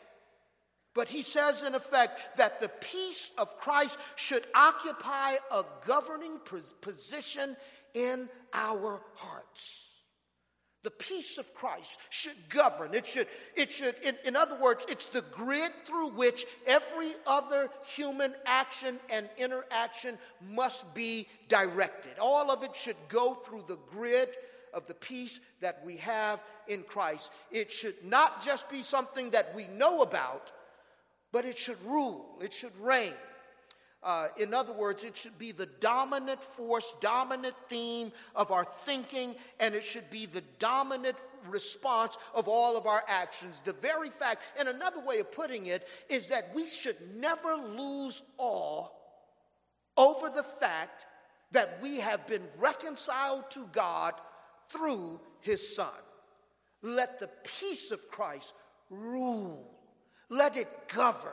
But 0.94 1.08
he 1.08 1.22
says, 1.22 1.62
in 1.62 1.74
effect, 1.74 2.38
that 2.38 2.60
the 2.60 2.70
peace 2.80 3.30
of 3.36 3.56
Christ 3.58 3.98
should 4.14 4.44
occupy 4.54 5.34
a 5.52 5.64
governing 5.86 6.38
position 6.80 7.56
in 7.92 8.28
our 8.54 9.02
hearts. 9.14 9.95
The 10.86 10.92
peace 10.92 11.36
of 11.36 11.52
Christ 11.52 11.98
should 12.10 12.48
govern. 12.48 12.94
It 12.94 13.08
should, 13.08 13.26
it 13.56 13.72
should 13.72 13.96
in, 14.04 14.14
in 14.24 14.36
other 14.36 14.56
words, 14.60 14.86
it's 14.88 15.08
the 15.08 15.24
grid 15.32 15.72
through 15.84 16.10
which 16.10 16.46
every 16.64 17.10
other 17.26 17.70
human 17.84 18.32
action 18.46 19.00
and 19.10 19.28
interaction 19.36 20.16
must 20.40 20.94
be 20.94 21.26
directed. 21.48 22.12
All 22.20 22.52
of 22.52 22.62
it 22.62 22.76
should 22.76 22.94
go 23.08 23.34
through 23.34 23.64
the 23.66 23.80
grid 23.90 24.28
of 24.72 24.86
the 24.86 24.94
peace 24.94 25.40
that 25.60 25.82
we 25.84 25.96
have 25.96 26.40
in 26.68 26.84
Christ. 26.84 27.32
It 27.50 27.72
should 27.72 28.04
not 28.04 28.40
just 28.40 28.70
be 28.70 28.82
something 28.82 29.30
that 29.30 29.56
we 29.56 29.66
know 29.66 30.02
about, 30.02 30.52
but 31.32 31.44
it 31.44 31.58
should 31.58 31.82
rule, 31.84 32.38
it 32.40 32.52
should 32.52 32.78
reign. 32.80 33.14
Uh, 34.06 34.28
in 34.38 34.54
other 34.54 34.72
words, 34.72 35.02
it 35.02 35.16
should 35.16 35.36
be 35.36 35.50
the 35.50 35.66
dominant 35.80 36.40
force, 36.40 36.94
dominant 37.00 37.56
theme 37.68 38.12
of 38.36 38.52
our 38.52 38.64
thinking, 38.64 39.34
and 39.58 39.74
it 39.74 39.84
should 39.84 40.08
be 40.10 40.26
the 40.26 40.44
dominant 40.60 41.16
response 41.48 42.16
of 42.32 42.46
all 42.46 42.76
of 42.76 42.86
our 42.86 43.02
actions. 43.08 43.60
The 43.64 43.72
very 43.72 44.10
fact, 44.10 44.44
and 44.60 44.68
another 44.68 45.00
way 45.00 45.18
of 45.18 45.32
putting 45.32 45.66
it, 45.66 45.88
is 46.08 46.28
that 46.28 46.54
we 46.54 46.68
should 46.68 46.96
never 47.16 47.56
lose 47.56 48.22
awe 48.38 48.86
over 49.96 50.30
the 50.30 50.44
fact 50.44 51.06
that 51.50 51.80
we 51.82 51.96
have 51.96 52.28
been 52.28 52.46
reconciled 52.58 53.50
to 53.50 53.66
God 53.72 54.14
through 54.68 55.20
His 55.40 55.74
Son. 55.74 55.88
Let 56.80 57.18
the 57.18 57.30
peace 57.42 57.90
of 57.90 58.08
Christ 58.08 58.54
rule, 58.88 59.68
let 60.28 60.56
it 60.56 60.68
govern. 60.94 61.32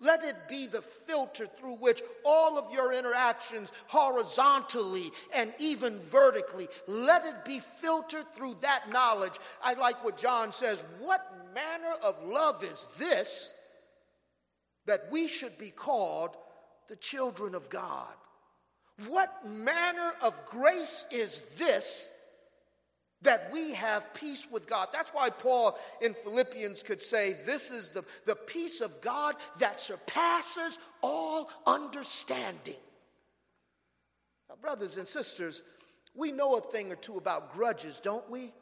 Let 0.00 0.22
it 0.22 0.36
be 0.48 0.66
the 0.66 0.80
filter 0.80 1.46
through 1.46 1.74
which 1.76 2.02
all 2.24 2.56
of 2.56 2.72
your 2.72 2.92
interactions, 2.92 3.72
horizontally 3.88 5.10
and 5.34 5.52
even 5.58 5.98
vertically, 5.98 6.68
let 6.86 7.24
it 7.26 7.44
be 7.44 7.58
filtered 7.58 8.32
through 8.32 8.56
that 8.62 8.90
knowledge. 8.92 9.34
I 9.62 9.74
like 9.74 10.04
what 10.04 10.16
John 10.16 10.52
says. 10.52 10.82
What 11.00 11.26
manner 11.52 11.94
of 12.04 12.22
love 12.24 12.62
is 12.62 12.86
this 12.98 13.52
that 14.86 15.08
we 15.10 15.26
should 15.26 15.58
be 15.58 15.70
called 15.70 16.36
the 16.88 16.96
children 16.96 17.56
of 17.56 17.68
God? 17.68 18.14
What 19.08 19.46
manner 19.46 20.12
of 20.22 20.46
grace 20.46 21.06
is 21.10 21.42
this 21.56 22.08
that 23.22 23.50
we 23.52 23.74
have 23.74 24.14
peace 24.14 24.46
with 24.50 24.68
God. 24.68 24.88
That's 24.92 25.10
why 25.10 25.30
Paul 25.30 25.78
in 26.00 26.14
Philippians 26.14 26.82
could 26.82 27.02
say, 27.02 27.34
This 27.44 27.70
is 27.70 27.90
the, 27.90 28.04
the 28.26 28.36
peace 28.36 28.80
of 28.80 29.00
God 29.00 29.34
that 29.58 29.80
surpasses 29.80 30.78
all 31.02 31.50
understanding. 31.66 32.76
Now, 34.48 34.54
brothers 34.60 34.96
and 34.96 35.06
sisters, 35.06 35.62
we 36.14 36.32
know 36.32 36.56
a 36.56 36.60
thing 36.60 36.92
or 36.92 36.96
two 36.96 37.16
about 37.16 37.52
grudges, 37.52 38.00
don't 38.00 38.28
we? 38.30 38.52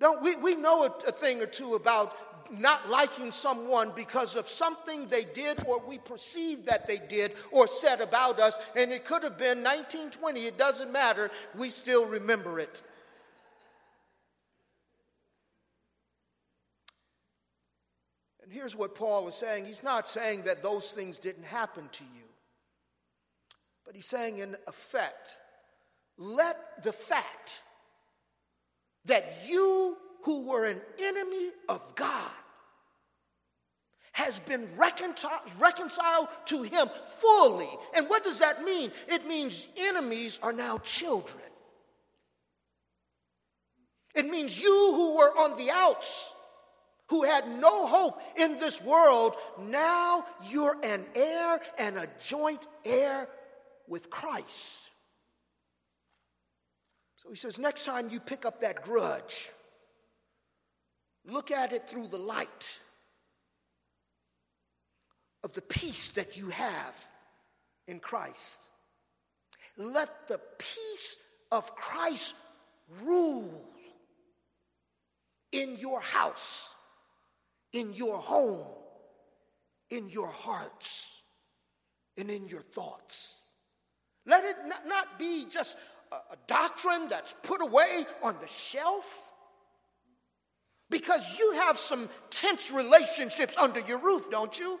Don't 0.00 0.22
we, 0.22 0.34
we 0.36 0.56
know 0.56 0.84
a, 0.84 1.08
a 1.08 1.12
thing 1.12 1.40
or 1.40 1.46
two 1.46 1.74
about 1.74 2.31
not 2.50 2.88
liking 2.88 3.30
someone 3.30 3.92
because 3.94 4.36
of 4.36 4.48
something 4.48 5.06
they 5.06 5.24
did 5.34 5.64
or 5.66 5.80
we 5.86 5.98
perceive 5.98 6.66
that 6.66 6.86
they 6.86 6.98
did 7.08 7.32
or 7.50 7.66
said 7.66 8.00
about 8.00 8.40
us, 8.40 8.58
and 8.76 8.92
it 8.92 9.04
could 9.04 9.22
have 9.22 9.38
been 9.38 9.58
1920, 9.58 10.40
it 10.40 10.58
doesn't 10.58 10.92
matter, 10.92 11.30
we 11.56 11.68
still 11.68 12.06
remember 12.06 12.58
it. 12.58 12.82
And 18.42 18.52
here's 18.52 18.76
what 18.76 18.94
Paul 18.94 19.28
is 19.28 19.34
saying 19.34 19.64
he's 19.64 19.82
not 19.82 20.06
saying 20.06 20.42
that 20.42 20.62
those 20.62 20.92
things 20.92 21.18
didn't 21.18 21.44
happen 21.44 21.88
to 21.92 22.04
you, 22.04 22.24
but 23.84 23.94
he's 23.94 24.06
saying, 24.06 24.38
in 24.38 24.56
effect, 24.66 25.38
let 26.18 26.82
the 26.82 26.92
fact 26.92 27.62
that 29.06 29.38
you 29.46 29.96
who 30.24 30.48
were 30.48 30.64
an 30.64 30.80
enemy 30.98 31.50
of 31.68 31.94
God 31.94 32.30
has 34.12 34.40
been 34.40 34.68
reconciled 34.76 36.28
to 36.44 36.62
him 36.62 36.88
fully. 37.20 37.68
And 37.96 38.08
what 38.08 38.22
does 38.22 38.40
that 38.40 38.62
mean? 38.62 38.90
It 39.08 39.26
means 39.26 39.68
enemies 39.76 40.38
are 40.42 40.52
now 40.52 40.78
children. 40.78 41.42
It 44.14 44.26
means 44.26 44.60
you 44.60 44.92
who 44.94 45.16
were 45.16 45.30
on 45.38 45.56
the 45.56 45.70
outs, 45.70 46.34
who 47.08 47.24
had 47.24 47.48
no 47.58 47.86
hope 47.86 48.20
in 48.36 48.58
this 48.58 48.82
world, 48.82 49.36
now 49.58 50.26
you're 50.50 50.76
an 50.84 51.06
heir 51.14 51.60
and 51.78 51.96
a 51.96 52.06
joint 52.22 52.66
heir 52.84 53.28
with 53.88 54.10
Christ. 54.10 54.78
So 57.16 57.30
he 57.30 57.36
says, 57.36 57.58
next 57.58 57.86
time 57.86 58.08
you 58.10 58.20
pick 58.20 58.44
up 58.44 58.60
that 58.60 58.82
grudge, 58.82 59.50
look 61.26 61.50
at 61.50 61.72
it 61.72 61.88
through 61.88 62.08
the 62.08 62.18
light 62.18 62.78
of 65.44 65.52
the 65.52 65.62
peace 65.62 66.10
that 66.10 66.36
you 66.36 66.50
have 66.50 67.06
in 67.86 68.00
Christ. 68.00 68.68
Let 69.76 70.28
the 70.28 70.40
peace 70.58 71.16
of 71.50 71.74
Christ 71.74 72.34
rule 73.02 73.64
in 75.50 75.76
your 75.78 76.00
house, 76.00 76.74
in 77.72 77.92
your 77.94 78.18
home, 78.18 78.66
in 79.90 80.08
your 80.08 80.28
hearts, 80.28 81.22
and 82.16 82.30
in 82.30 82.48
your 82.48 82.60
thoughts. 82.60 83.44
Let 84.26 84.44
it 84.44 84.56
not 84.86 85.18
be 85.18 85.46
just 85.50 85.76
a 86.12 86.36
doctrine 86.46 87.08
that's 87.08 87.34
put 87.42 87.60
away 87.60 88.06
on 88.22 88.36
the 88.40 88.46
shelf 88.46 89.31
because 90.92 91.36
you 91.38 91.52
have 91.52 91.76
some 91.76 92.08
tense 92.30 92.70
relationships 92.70 93.56
under 93.56 93.80
your 93.80 93.98
roof, 93.98 94.30
don't 94.30 94.56
you? 94.60 94.78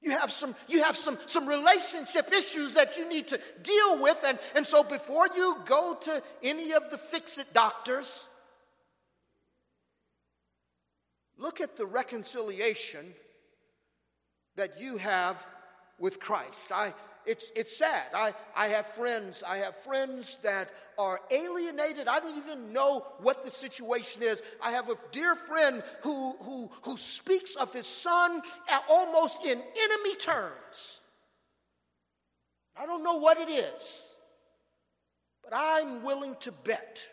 You 0.00 0.10
have 0.10 0.30
some, 0.30 0.54
you 0.68 0.82
have 0.82 0.96
some, 0.96 1.18
some 1.24 1.48
relationship 1.48 2.30
issues 2.30 2.74
that 2.74 2.98
you 2.98 3.08
need 3.08 3.26
to 3.28 3.40
deal 3.62 4.02
with. 4.02 4.22
And, 4.24 4.38
and 4.54 4.66
so 4.66 4.84
before 4.84 5.26
you 5.34 5.56
go 5.64 5.96
to 6.02 6.22
any 6.42 6.74
of 6.74 6.90
the 6.90 6.98
fix 6.98 7.38
it 7.38 7.54
doctors, 7.54 8.28
look 11.38 11.62
at 11.62 11.76
the 11.76 11.86
reconciliation 11.86 13.14
that 14.56 14.78
you 14.78 14.98
have 14.98 15.44
with 15.98 16.20
Christ. 16.20 16.70
I, 16.70 16.92
it's, 17.26 17.50
it's 17.56 17.76
sad. 17.76 18.04
I, 18.14 18.34
I 18.56 18.66
have 18.68 18.86
friends, 18.86 19.42
I 19.46 19.58
have 19.58 19.76
friends 19.76 20.38
that 20.42 20.70
are 20.98 21.20
alienated. 21.30 22.08
I 22.08 22.20
don't 22.20 22.36
even 22.36 22.72
know 22.72 23.06
what 23.20 23.42
the 23.42 23.50
situation 23.50 24.22
is. 24.22 24.42
I 24.62 24.72
have 24.72 24.88
a 24.88 24.94
dear 25.12 25.34
friend 25.34 25.82
who, 26.02 26.36
who, 26.40 26.70
who 26.82 26.96
speaks 26.96 27.56
of 27.56 27.72
his 27.72 27.86
son 27.86 28.42
almost 28.88 29.44
in 29.44 29.58
enemy 29.58 30.14
terms. 30.16 31.00
I 32.76 32.86
don't 32.86 33.04
know 33.04 33.18
what 33.18 33.38
it 33.38 33.48
is, 33.48 34.14
but 35.42 35.52
I'm 35.54 36.02
willing 36.02 36.36
to 36.40 36.52
bet 36.52 37.06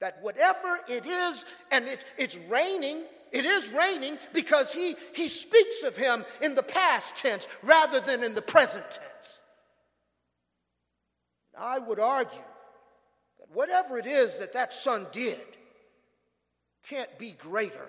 that 0.00 0.18
whatever 0.22 0.80
it 0.88 1.06
is, 1.06 1.44
and 1.70 1.86
it, 1.86 2.04
it's 2.18 2.36
reigning, 2.48 3.04
it 3.30 3.44
is 3.44 3.72
reigning 3.72 4.18
because 4.32 4.72
he, 4.72 4.94
he 5.14 5.28
speaks 5.28 5.82
of 5.84 5.96
him 5.96 6.24
in 6.42 6.54
the 6.54 6.62
past 6.62 7.16
tense 7.16 7.46
rather 7.62 8.00
than 8.00 8.24
in 8.24 8.34
the 8.34 8.42
present 8.42 8.84
tense. 8.90 9.11
I 11.58 11.78
would 11.78 11.98
argue 11.98 12.38
that 13.38 13.54
whatever 13.54 13.98
it 13.98 14.06
is 14.06 14.38
that 14.38 14.54
that 14.54 14.72
son 14.72 15.06
did 15.12 15.40
can't 16.82 17.18
be 17.18 17.32
greater 17.32 17.88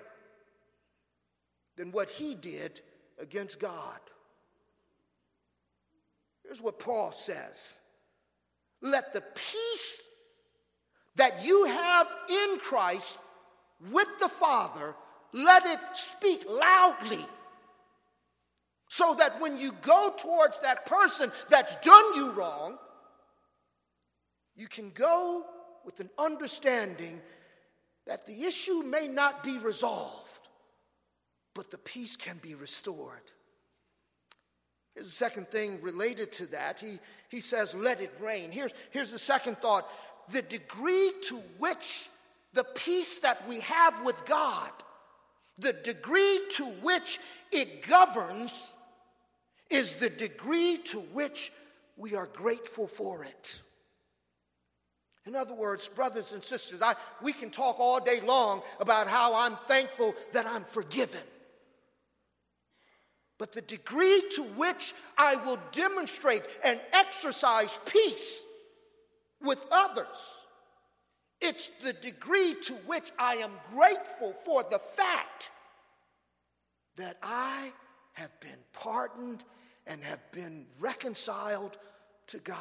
than 1.76 1.90
what 1.90 2.08
he 2.08 2.34
did 2.34 2.80
against 3.20 3.58
God. 3.58 3.98
Here's 6.44 6.60
what 6.60 6.78
Paul 6.78 7.12
says 7.12 7.78
Let 8.80 9.12
the 9.12 9.22
peace 9.22 10.02
that 11.16 11.44
you 11.44 11.64
have 11.64 12.08
in 12.28 12.58
Christ 12.58 13.18
with 13.92 14.08
the 14.20 14.28
Father, 14.28 14.94
let 15.32 15.64
it 15.66 15.78
speak 15.94 16.44
loudly. 16.48 17.24
So 18.88 19.14
that 19.18 19.40
when 19.40 19.58
you 19.58 19.72
go 19.82 20.14
towards 20.16 20.60
that 20.60 20.86
person 20.86 21.32
that's 21.48 21.74
done 21.76 22.14
you 22.14 22.30
wrong, 22.30 22.78
you 24.56 24.68
can 24.68 24.90
go 24.90 25.44
with 25.84 26.00
an 26.00 26.10
understanding 26.18 27.20
that 28.06 28.26
the 28.26 28.44
issue 28.44 28.82
may 28.82 29.08
not 29.08 29.42
be 29.42 29.58
resolved, 29.58 30.48
but 31.54 31.70
the 31.70 31.78
peace 31.78 32.16
can 32.16 32.38
be 32.38 32.54
restored. 32.54 33.32
Here's 34.94 35.06
the 35.06 35.12
second 35.12 35.48
thing 35.48 35.80
related 35.82 36.30
to 36.32 36.46
that. 36.46 36.78
He, 36.78 36.98
he 37.28 37.40
says, 37.40 37.74
let 37.74 38.00
it 38.00 38.12
reign. 38.20 38.52
Here's, 38.52 38.72
here's 38.90 39.10
the 39.10 39.18
second 39.18 39.58
thought 39.58 39.88
the 40.32 40.42
degree 40.42 41.12
to 41.28 41.36
which 41.58 42.08
the 42.54 42.64
peace 42.64 43.16
that 43.16 43.46
we 43.48 43.60
have 43.60 44.02
with 44.04 44.24
God, 44.24 44.70
the 45.58 45.72
degree 45.72 46.40
to 46.56 46.64
which 46.64 47.18
it 47.52 47.86
governs, 47.86 48.72
is 49.68 49.94
the 49.94 50.08
degree 50.08 50.78
to 50.84 51.00
which 51.00 51.52
we 51.96 52.14
are 52.14 52.26
grateful 52.26 52.86
for 52.86 53.24
it. 53.24 53.60
In 55.26 55.34
other 55.34 55.54
words, 55.54 55.88
brothers 55.88 56.32
and 56.32 56.42
sisters, 56.42 56.82
I, 56.82 56.94
we 57.22 57.32
can 57.32 57.50
talk 57.50 57.80
all 57.80 57.98
day 57.98 58.20
long 58.20 58.62
about 58.78 59.08
how 59.08 59.34
I'm 59.34 59.56
thankful 59.66 60.14
that 60.32 60.46
I'm 60.46 60.64
forgiven. 60.64 61.22
But 63.38 63.52
the 63.52 63.62
degree 63.62 64.22
to 64.36 64.42
which 64.42 64.92
I 65.16 65.36
will 65.36 65.58
demonstrate 65.72 66.44
and 66.62 66.78
exercise 66.92 67.80
peace 67.86 68.42
with 69.40 69.64
others, 69.70 70.06
it's 71.40 71.68
the 71.82 71.94
degree 71.94 72.54
to 72.62 72.74
which 72.86 73.10
I 73.18 73.36
am 73.36 73.50
grateful 73.74 74.34
for 74.44 74.62
the 74.62 74.78
fact 74.78 75.50
that 76.96 77.16
I 77.22 77.72
have 78.12 78.38
been 78.40 78.50
pardoned 78.72 79.44
and 79.86 80.02
have 80.04 80.30
been 80.32 80.66
reconciled 80.78 81.76
to 82.28 82.38
God. 82.38 82.58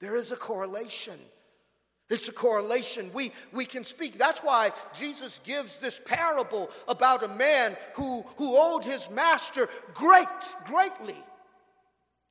There 0.00 0.16
is 0.16 0.32
a 0.32 0.36
correlation. 0.36 1.18
It's 2.10 2.28
a 2.28 2.32
correlation. 2.32 3.10
We, 3.12 3.32
we 3.52 3.64
can 3.66 3.84
speak. 3.84 4.16
That's 4.16 4.40
why 4.40 4.70
Jesus 4.98 5.40
gives 5.44 5.78
this 5.78 6.00
parable 6.04 6.70
about 6.86 7.22
a 7.22 7.28
man 7.28 7.76
who, 7.94 8.24
who 8.36 8.56
owed 8.56 8.84
his 8.84 9.10
master 9.10 9.68
great, 9.92 10.26
greatly. 10.64 11.16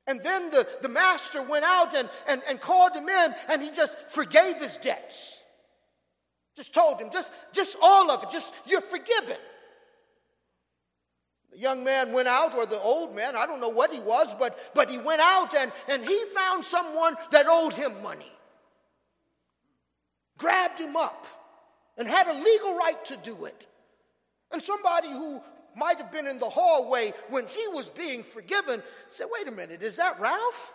And 0.08 0.20
then 0.22 0.50
the, 0.50 0.66
the 0.82 0.88
master 0.88 1.42
went 1.42 1.64
out 1.64 1.94
and, 1.94 2.08
and, 2.26 2.42
and 2.48 2.60
called 2.60 2.96
him 2.96 3.08
in 3.08 3.34
and 3.48 3.62
he 3.62 3.70
just 3.70 3.96
forgave 4.08 4.56
his 4.56 4.78
debts. 4.78 5.44
Just 6.56 6.74
told 6.74 7.00
him, 7.00 7.10
just, 7.12 7.30
just 7.52 7.76
all 7.80 8.10
of 8.10 8.24
it, 8.24 8.30
just 8.30 8.52
you're 8.66 8.80
forgiven. 8.80 9.36
The 11.52 11.58
young 11.58 11.82
man 11.82 12.12
went 12.12 12.28
out, 12.28 12.54
or 12.54 12.66
the 12.66 12.80
old 12.80 13.14
man, 13.14 13.34
I 13.36 13.46
don't 13.46 13.60
know 13.60 13.68
what 13.68 13.92
he 13.92 14.00
was, 14.00 14.34
but, 14.38 14.58
but 14.74 14.90
he 14.90 14.98
went 14.98 15.20
out 15.20 15.54
and, 15.54 15.72
and 15.88 16.04
he 16.04 16.24
found 16.34 16.64
someone 16.64 17.14
that 17.30 17.46
owed 17.48 17.72
him 17.72 18.02
money. 18.02 18.30
Grabbed 20.36 20.78
him 20.78 20.96
up 20.96 21.26
and 21.96 22.06
had 22.06 22.28
a 22.28 22.34
legal 22.34 22.76
right 22.76 23.02
to 23.06 23.16
do 23.16 23.46
it. 23.46 23.66
And 24.52 24.62
somebody 24.62 25.10
who 25.10 25.40
might 25.76 25.98
have 25.98 26.12
been 26.12 26.26
in 26.26 26.38
the 26.38 26.48
hallway 26.48 27.12
when 27.28 27.46
he 27.46 27.66
was 27.68 27.90
being 27.90 28.22
forgiven 28.22 28.82
said, 29.08 29.26
Wait 29.32 29.48
a 29.48 29.52
minute, 29.52 29.82
is 29.82 29.96
that 29.96 30.20
Ralph? 30.20 30.74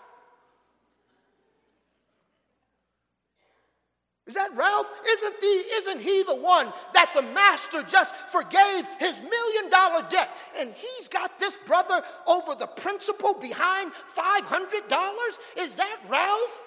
Is 4.26 4.36
that 4.36 4.56
Ralph? 4.56 4.90
Isn't, 5.06 5.36
isn't 5.44 6.02
he 6.02 6.24
the 6.24 6.36
one 6.36 6.72
that 6.94 7.12
the 7.14 7.22
master 7.22 7.84
just 7.84 8.16
forgave 8.16 8.88
his 8.98 9.20
million 9.20 9.70
dollar 9.70 10.06
debt? 10.10 10.30
And 10.58 10.74
he's 10.74 11.10
got 11.10 11.40
this 11.40 11.58
brother 11.66 12.02
over 12.26 12.56
the 12.56 12.68
principal 12.68 13.34
behind 13.34 13.92
$500? 14.16 15.40
Is 15.58 15.76
that 15.76 15.98
Ralph? 16.08 16.66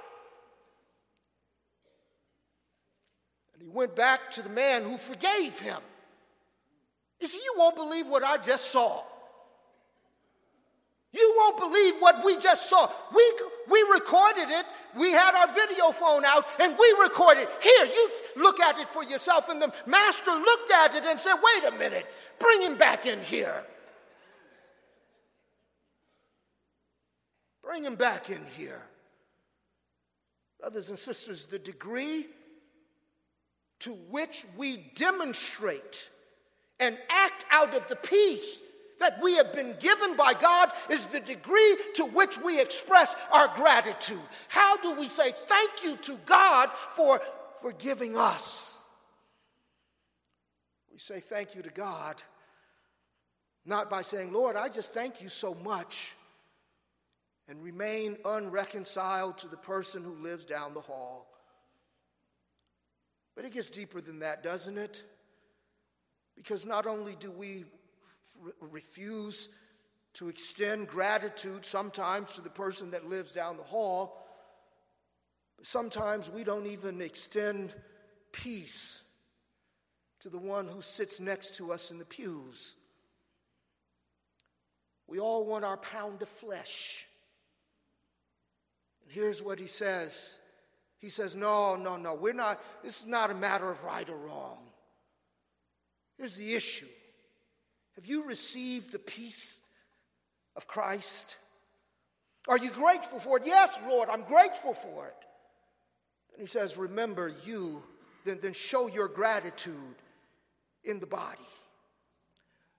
And 3.55 3.62
he 3.62 3.69
went 3.69 3.97
back 3.97 4.31
to 4.33 4.42
the 4.42 4.51
man 4.51 4.85
who 4.85 4.99
forgave 4.99 5.59
him. 5.59 5.81
You 7.21 7.27
see, 7.27 7.40
you 7.42 7.55
won't 7.57 7.77
believe 7.77 8.07
what 8.07 8.23
I 8.23 8.37
just 8.37 8.66
saw. 8.66 9.03
You 11.12 11.35
won't 11.38 11.59
believe 11.59 11.95
what 12.01 12.25
we 12.25 12.37
just 12.37 12.69
saw. 12.69 12.90
We, 13.14 13.33
we 13.71 13.87
recorded 13.92 14.51
it. 14.51 14.66
We 14.99 15.12
had 15.12 15.35
our 15.35 15.55
video 15.55 15.90
phone 15.90 16.25
out 16.25 16.45
and 16.61 16.77
we 16.79 16.97
recorded. 17.01 17.49
Here, 17.62 17.87
you 17.87 18.11
look 18.37 18.61
at 18.61 18.79
it 18.79 18.88
for 18.88 19.03
yourself. 19.03 19.49
And 19.49 19.62
the 19.62 19.73
master 19.87 20.33
looked 20.33 20.73
at 20.73 20.95
it 20.95 21.05
and 21.05 21.19
said, 21.19 21.37
Wait 21.42 21.73
a 21.73 21.79
minute, 21.79 22.07
bring 22.38 22.62
him 22.62 22.77
back 22.77 23.07
in 23.07 23.21
here. 23.23 23.64
Bring 27.62 27.85
him 27.85 27.97
back 27.97 28.31
in 28.31 28.45
here. 28.57 28.83
Brothers 30.61 30.88
and 30.88 30.99
sisters, 30.99 31.47
the 31.47 31.59
degree 31.59 32.27
to 33.81 33.92
which 33.92 34.47
we 34.57 34.79
demonstrate 34.95 36.11
and 36.81 36.97
act 37.11 37.45
out 37.51 37.75
of 37.75 37.87
the 37.88 37.97
peace 37.97 38.61
that 39.01 39.21
we 39.23 39.37
have 39.37 39.53
been 39.53 39.77
given 39.79 40.17
by 40.17 40.35
God 40.35 40.71
is 40.91 41.07
the 41.07 41.21
degree 41.21 41.77
to 41.95 42.05
which 42.05 42.39
we 42.39 42.61
express 42.61 43.15
our 43.33 43.49
gratitude. 43.57 44.21
How 44.49 44.77
do 44.79 44.95
we 44.95 45.09
say 45.09 45.33
thank 45.47 45.85
you 45.85 45.97
to 45.97 46.19
God 46.27 46.71
for 46.91 47.21
forgiving 47.61 48.17
us? 48.17 48.81
We 50.93 50.99
say 50.99 51.21
thank 51.21 51.55
you 51.55 51.63
to 51.63 51.71
God 51.71 52.23
not 53.67 53.91
by 53.91 54.03
saying, 54.03 54.33
Lord, 54.33 54.57
I 54.57 54.69
just 54.69 54.95
thank 54.95 55.21
you 55.21 55.29
so 55.29 55.55
much, 55.55 56.13
and 57.49 57.63
remain 57.63 58.17
unreconciled 58.25 59.39
to 59.39 59.49
the 59.49 59.57
person 59.57 60.03
who 60.03 60.15
lives 60.15 60.45
down 60.45 60.73
the 60.73 60.81
hall. 60.81 61.27
But 63.35 63.45
it 63.45 63.53
gets 63.53 63.71
deeper 63.71 64.01
than 64.01 64.21
that, 64.21 64.43
doesn't 64.43 64.79
it? 64.79 65.03
Because 66.37 66.65
not 66.65 66.87
only 66.87 67.17
do 67.17 67.31
we 67.31 67.65
f- 68.44 68.53
refuse 68.61 69.49
to 70.14 70.29
extend 70.29 70.88
gratitude 70.88 71.64
sometimes 71.64 72.35
to 72.35 72.40
the 72.40 72.51
person 72.51 72.90
that 72.92 73.07
lives 73.07 73.33
down 73.33 73.57
the 73.57 73.62
hall, 73.62 74.27
sometimes 75.62 76.31
we 76.31 76.44
don't 76.44 76.66
even 76.66 77.01
extend 77.01 77.75
peace 78.33 79.03
to 80.20 80.29
the 80.29 80.38
one 80.38 80.66
who 80.66 80.81
sits 80.81 81.20
next 81.20 81.57
to 81.57 81.72
us 81.72 81.90
in 81.90 81.99
the 81.99 82.05
pews. 82.05 82.77
We 85.07 85.20
all 85.20 85.44
want 85.44 85.64
our 85.64 85.77
pound 85.77 86.22
of 86.22 86.29
flesh. 86.29 87.07
And 89.03 89.12
here's 89.12 89.42
what 89.42 89.59
he 89.59 89.66
says 89.66 90.38
He 90.99 91.09
says, 91.09 91.35
No, 91.35 91.77
no, 91.77 91.96
no, 91.96 92.14
we're 92.14 92.33
not, 92.33 92.61
this 92.83 93.01
is 93.01 93.07
not 93.07 93.31
a 93.31 93.35
matter 93.35 93.70
of 93.70 93.85
right 93.85 94.09
or 94.09 94.16
wrong. 94.16 94.59
Here's 96.16 96.37
the 96.37 96.55
issue 96.55 96.87
Have 97.97 98.07
you 98.07 98.25
received 98.25 98.93
the 98.93 98.99
peace 98.99 99.61
of 100.55 100.67
Christ? 100.67 101.37
Are 102.47 102.59
you 102.59 102.71
grateful 102.71 103.19
for 103.19 103.39
it? 103.39 103.45
Yes, 103.47 103.77
Lord, 103.89 104.09
I'm 104.11 104.23
grateful 104.23 104.75
for 104.75 105.07
it. 105.07 105.27
And 106.35 106.43
he 106.43 106.47
says, 106.47 106.77
Remember 106.77 107.33
you, 107.45 107.83
then, 108.25 108.39
then 108.41 108.53
show 108.53 108.87
your 108.87 109.09
gratitude 109.09 109.97
in 110.85 111.01
the 111.01 111.07
body. 111.07 111.41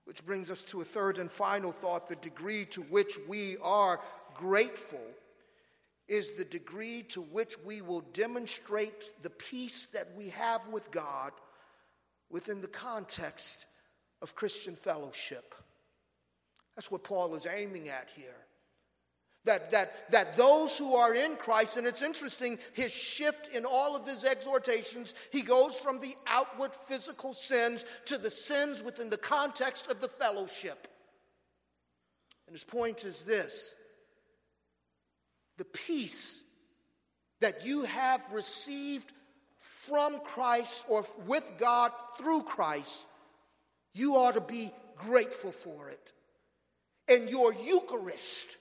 Which 0.04 0.24
brings 0.24 0.50
us 0.50 0.64
to 0.64 0.80
a 0.80 0.84
third 0.84 1.18
and 1.18 1.30
final 1.30 1.72
thought 1.72 2.06
the 2.06 2.16
degree 2.16 2.64
to 2.70 2.80
which 2.82 3.18
we 3.28 3.56
are 3.62 4.00
grateful 4.34 5.04
is 6.06 6.30
the 6.36 6.44
degree 6.44 7.02
to 7.08 7.20
which 7.20 7.56
we 7.66 7.82
will 7.82 8.00
demonstrate 8.14 9.12
the 9.22 9.28
peace 9.28 9.88
that 9.88 10.08
we 10.16 10.30
have 10.30 10.66
with 10.68 10.90
God 10.90 11.32
within 12.30 12.62
the 12.62 12.68
context 12.68 13.66
of 14.22 14.34
Christian 14.34 14.74
fellowship. 14.74 15.54
That's 16.76 16.90
what 16.90 17.04
Paul 17.04 17.34
is 17.34 17.46
aiming 17.46 17.88
at 17.88 18.10
here. 18.14 18.34
That, 19.44 19.70
that, 19.70 20.10
that 20.10 20.36
those 20.36 20.78
who 20.78 20.94
are 20.94 21.14
in 21.14 21.36
Christ, 21.36 21.76
and 21.76 21.86
it's 21.86 22.02
interesting, 22.02 22.58
his 22.72 22.92
shift 22.92 23.54
in 23.54 23.64
all 23.64 23.96
of 23.96 24.06
his 24.06 24.24
exhortations, 24.24 25.14
he 25.32 25.42
goes 25.42 25.74
from 25.74 26.00
the 26.00 26.14
outward 26.26 26.74
physical 26.74 27.32
sins 27.32 27.84
to 28.04 28.18
the 28.18 28.30
sins 28.30 28.82
within 28.82 29.10
the 29.10 29.16
context 29.16 29.90
of 29.90 30.00
the 30.00 30.08
fellowship. 30.08 30.86
And 32.46 32.54
his 32.54 32.64
point 32.64 33.04
is 33.04 33.24
this 33.24 33.74
the 35.56 35.64
peace 35.64 36.42
that 37.40 37.66
you 37.66 37.82
have 37.82 38.22
received 38.32 39.12
from 39.58 40.20
Christ 40.20 40.84
or 40.88 41.04
with 41.26 41.50
God 41.58 41.90
through 42.16 42.42
Christ, 42.42 43.07
you 43.94 44.16
ought 44.16 44.34
to 44.34 44.40
be 44.40 44.70
grateful 44.96 45.52
for 45.52 45.88
it. 45.88 46.12
And 47.08 47.28
your 47.30 47.54
Eucharist, 47.54 48.56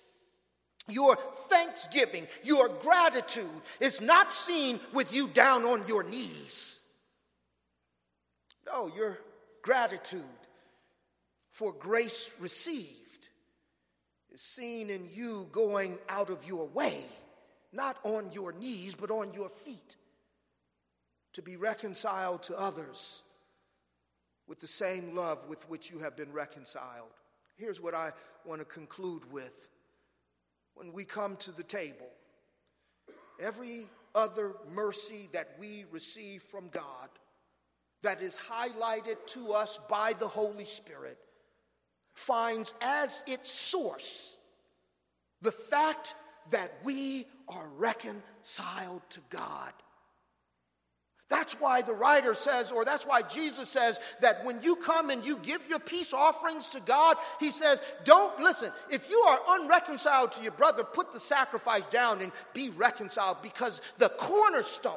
your 0.87 1.15
thanksgiving, 1.15 2.27
your 2.43 2.69
gratitude 2.69 3.45
is 3.81 3.99
not 3.99 4.33
seen 4.33 4.79
with 4.93 5.13
you 5.13 5.27
down 5.27 5.63
on 5.63 5.85
your 5.87 6.03
knees. 6.03 6.83
No, 8.65 8.89
your 8.95 9.19
gratitude 9.61 10.21
for 11.51 11.73
grace 11.73 12.31
received 12.39 13.29
is 14.31 14.41
seen 14.41 14.89
in 14.89 15.09
you 15.11 15.47
going 15.51 15.97
out 16.07 16.29
of 16.29 16.47
your 16.47 16.67
way, 16.67 17.01
not 17.73 17.97
on 18.03 18.31
your 18.31 18.53
knees, 18.53 18.95
but 18.95 19.11
on 19.11 19.33
your 19.33 19.49
feet, 19.49 19.95
to 21.33 21.41
be 21.41 21.55
reconciled 21.55 22.43
to 22.43 22.57
others 22.57 23.23
with 24.47 24.59
the 24.59 24.67
same 24.67 25.15
love 25.15 25.47
with 25.47 25.67
which 25.69 25.91
you 25.91 25.99
have 25.99 26.15
been 26.15 26.31
reconciled. 26.31 27.11
Here's 27.57 27.81
what 27.81 27.93
I 27.93 28.11
want 28.45 28.61
to 28.61 28.65
conclude 28.65 29.31
with 29.31 29.69
when 30.75 30.93
we 30.93 31.03
come 31.05 31.35
to 31.37 31.51
the 31.51 31.63
table. 31.63 32.07
Every 33.39 33.87
other 34.15 34.53
mercy 34.73 35.29
that 35.33 35.55
we 35.59 35.85
receive 35.91 36.41
from 36.41 36.69
God 36.69 37.09
that 38.03 38.21
is 38.21 38.37
highlighted 38.37 39.17
to 39.27 39.51
us 39.51 39.79
by 39.89 40.13
the 40.13 40.27
Holy 40.27 40.65
Spirit 40.65 41.17
finds 42.13 42.73
as 42.81 43.23
its 43.27 43.49
source 43.49 44.37
the 45.41 45.51
fact 45.51 46.15
that 46.49 46.71
we 46.83 47.25
are 47.47 47.67
reconciled 47.75 49.01
to 49.09 49.19
God. 49.29 49.73
That's 51.29 51.53
why 51.53 51.81
the 51.81 51.93
writer 51.93 52.33
says, 52.33 52.71
or 52.71 52.85
that's 52.85 53.05
why 53.05 53.21
Jesus 53.21 53.67
says, 53.67 53.99
that 54.21 54.45
when 54.45 54.61
you 54.61 54.77
come 54.77 55.09
and 55.09 55.25
you 55.25 55.37
give 55.39 55.67
your 55.69 55.79
peace 55.79 56.13
offerings 56.13 56.67
to 56.67 56.79
God, 56.79 57.17
he 57.39 57.51
says, 57.51 57.81
don't 58.05 58.39
listen. 58.39 58.71
If 58.89 59.09
you 59.09 59.19
are 59.19 59.59
unreconciled 59.59 60.31
to 60.33 60.41
your 60.41 60.53
brother, 60.53 60.85
put 60.85 61.11
the 61.11 61.19
sacrifice 61.19 61.85
down 61.87 62.21
and 62.21 62.31
be 62.53 62.69
reconciled 62.69 63.41
because 63.41 63.81
the 63.97 64.09
cornerstone 64.09 64.93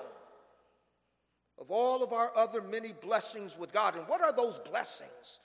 of 1.58 1.70
all 1.70 2.02
of 2.02 2.12
our 2.12 2.30
other 2.36 2.62
many 2.62 2.92
blessings 2.92 3.58
with 3.58 3.72
God, 3.72 3.96
and 3.96 4.06
what 4.06 4.22
are 4.22 4.32
those 4.32 4.58
blessings? 4.58 5.40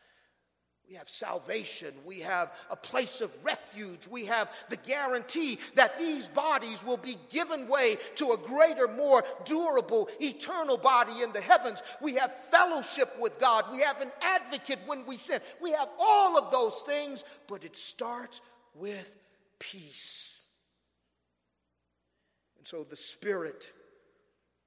We 0.88 0.96
have 0.96 1.10
salvation. 1.10 1.94
We 2.06 2.20
have 2.20 2.56
a 2.70 2.76
place 2.76 3.20
of 3.20 3.32
refuge. 3.44 4.08
We 4.08 4.26
have 4.26 4.52
the 4.70 4.78
guarantee 4.78 5.58
that 5.74 5.98
these 5.98 6.28
bodies 6.28 6.84
will 6.86 6.98
be 6.98 7.18
given 7.30 7.68
way 7.68 7.98
to 8.16 8.34
a 8.34 8.38
greater, 8.38 8.88
more 8.88 9.24
durable, 9.46 10.10
eternal 10.22 10.78
body 10.78 11.24
in 11.24 11.32
the 11.34 11.42
heavens. 11.42 11.82
We 12.02 12.16
have 12.16 12.32
fellowship 12.32 13.20
with 13.20 13.40
God. 13.40 13.66
We 13.72 13.82
have 13.82 14.00
an 14.02 14.12
advocate 14.22 14.80
when 14.86 15.06
we 15.08 15.18
sin. 15.18 15.42
We 15.60 15.72
have 15.72 15.90
all 16.00 16.38
of 16.38 16.52
those 16.52 16.82
things, 16.82 17.24
but 17.48 17.64
it 17.64 17.76
starts 17.76 18.42
with 18.76 19.16
peace. 19.58 20.46
And 22.60 22.68
so 22.68 22.84
the 22.84 22.96
Spirit, 22.96 23.74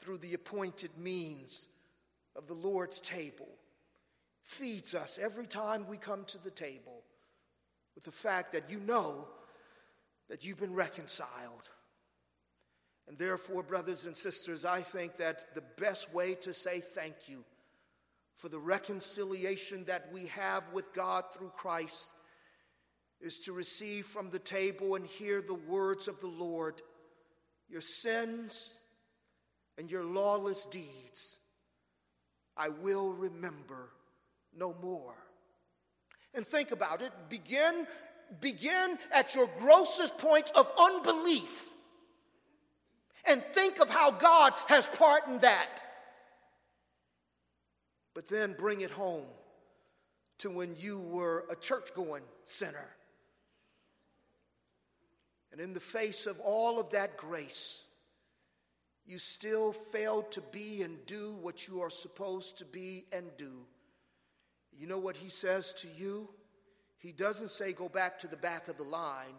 through 0.01 0.19
the 0.19 0.35
appointed 0.35 0.91
means 0.99 1.69
of 2.35 2.49
the 2.49 2.55
Lord's 2.55 3.01
table, 3.01 3.49
feeds 4.49 4.95
us 4.95 5.19
every 5.21 5.47
time 5.47 5.87
we 5.87 5.99
come 5.99 6.25
to 6.25 6.43
the 6.43 6.51
table 6.51 7.03
with 7.95 8.03
the 8.03 8.11
fact 8.11 8.53
that 8.53 8.71
you 8.71 8.81
know 8.81 9.29
that 10.31 10.43
you've 10.43 10.59
been 10.59 10.75
reconciled. 10.75 11.69
And 13.07 13.19
therefore, 13.19 13.63
brothers 13.63 14.07
and 14.07 14.17
sisters, 14.17 14.65
I 14.65 14.81
think 14.81 15.17
that 15.17 15.45
the 15.55 15.65
best 15.77 16.15
way 16.15 16.35
to 16.37 16.55
say 16.55 16.81
thank 16.81 17.29
you 17.29 17.45
for 18.37 18.49
the 18.49 18.59
reconciliation 18.59 19.85
that 19.85 20.09
we 20.15 20.27
have 20.27 20.63
with 20.73 20.95
God 20.95 21.25
through 21.31 21.53
Christ 21.55 22.11
is 23.21 23.39
to 23.41 23.53
receive 23.53 24.07
from 24.07 24.31
the 24.31 24.39
table 24.39 24.95
and 24.95 25.05
hear 25.05 25.43
the 25.43 25.55
words 25.55 26.09
of 26.09 26.21
the 26.21 26.27
Lord 26.27 26.81
Your 27.69 27.83
sins 27.83 28.79
and 29.77 29.91
your 29.91 30.05
lawless 30.05 30.65
deeds 30.65 31.39
I 32.57 32.71
will 32.71 33.13
remember 33.13 33.91
no 34.59 34.75
more. 34.83 35.15
And 36.35 36.47
think 36.47 36.71
about 36.71 37.03
it. 37.03 37.11
Begin, 37.29 37.87
begin 38.41 38.99
at 39.15 39.35
your 39.35 39.49
grossest 39.59 40.19
point 40.19 40.51
of 40.55 40.71
unbelief. 40.79 41.71
And 43.27 43.43
think 43.53 43.81
of 43.81 43.91
how 43.91 44.11
God 44.11 44.53
has 44.69 44.89
pardoned 44.89 45.43
that. 45.43 45.83
But 48.15 48.29
then 48.29 48.55
bring 48.59 48.81
it 48.81 48.91
home 48.91 49.27
to 50.39 50.51
when 50.51 50.75
you 50.79 51.01
were 51.01 51.45
a 51.51 51.57
church 51.57 51.95
going 51.95 52.23
sinner. 52.45 52.89
And 55.53 55.61
in 55.61 55.73
the 55.73 55.81
face 55.81 56.27
of 56.27 56.39
all 56.41 56.79
of 56.79 56.91
that 56.91 57.17
grace, 57.17 57.85
you 59.07 59.19
still 59.19 59.73
failed 59.73 60.31
to 60.33 60.43
be 60.53 60.83
and 60.83 61.05
do 61.07 61.37
what 61.41 61.67
you 61.67 61.81
are 61.81 61.91
supposed 61.91 62.59
to 62.59 62.65
be 62.65 63.07
and 63.13 63.27
do. 63.37 63.67
You 64.79 64.87
know 64.87 64.99
what 64.99 65.17
he 65.17 65.29
says 65.29 65.73
to 65.75 65.89
you? 65.97 66.29
He 66.99 67.13
doesn't 67.13 67.51
say, 67.51 67.73
go 67.73 67.89
back 67.89 68.19
to 68.21 68.29
the 68.29 68.37
back 68.37 68.69
of 68.69 68.77
the 68.77 68.85
line. 68.85 69.35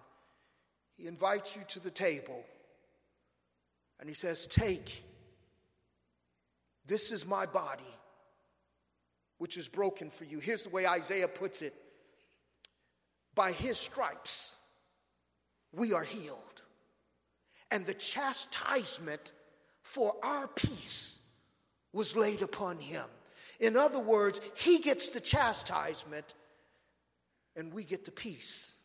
He 0.96 1.08
invites 1.08 1.56
you 1.56 1.64
to 1.70 1.80
the 1.80 1.92
table 1.92 2.44
and 4.00 4.08
he 4.08 4.16
says, 4.16 4.48
Take, 4.48 5.04
this 6.86 7.12
is 7.12 7.26
my 7.26 7.46
body, 7.46 7.84
which 9.38 9.58
is 9.58 9.68
broken 9.68 10.10
for 10.10 10.26
you. 10.26 10.40
Here's 10.40 10.64
the 10.64 10.70
way 10.70 10.86
Isaiah 10.86 11.28
puts 11.28 11.62
it 11.62 11.74
By 13.36 13.52
his 13.52 13.78
stripes, 13.78 14.58
we 15.72 15.94
are 15.94 16.04
healed. 16.04 16.38
And 17.72 17.86
the 17.86 17.94
chastisement 17.94 19.32
for 19.84 20.16
our 20.24 20.48
peace 20.48 21.20
was 21.94 22.16
laid 22.16 22.42
upon 22.42 22.80
him. 22.80 23.06
In 23.60 23.76
other 23.76 24.00
words, 24.00 24.40
he 24.56 24.80
gets 24.80 25.10
the 25.10 25.20
chastisement 25.20 26.34
and 27.56 27.74
we 27.74 27.84
get 27.84 28.06
the 28.06 28.12
peace. 28.12 28.78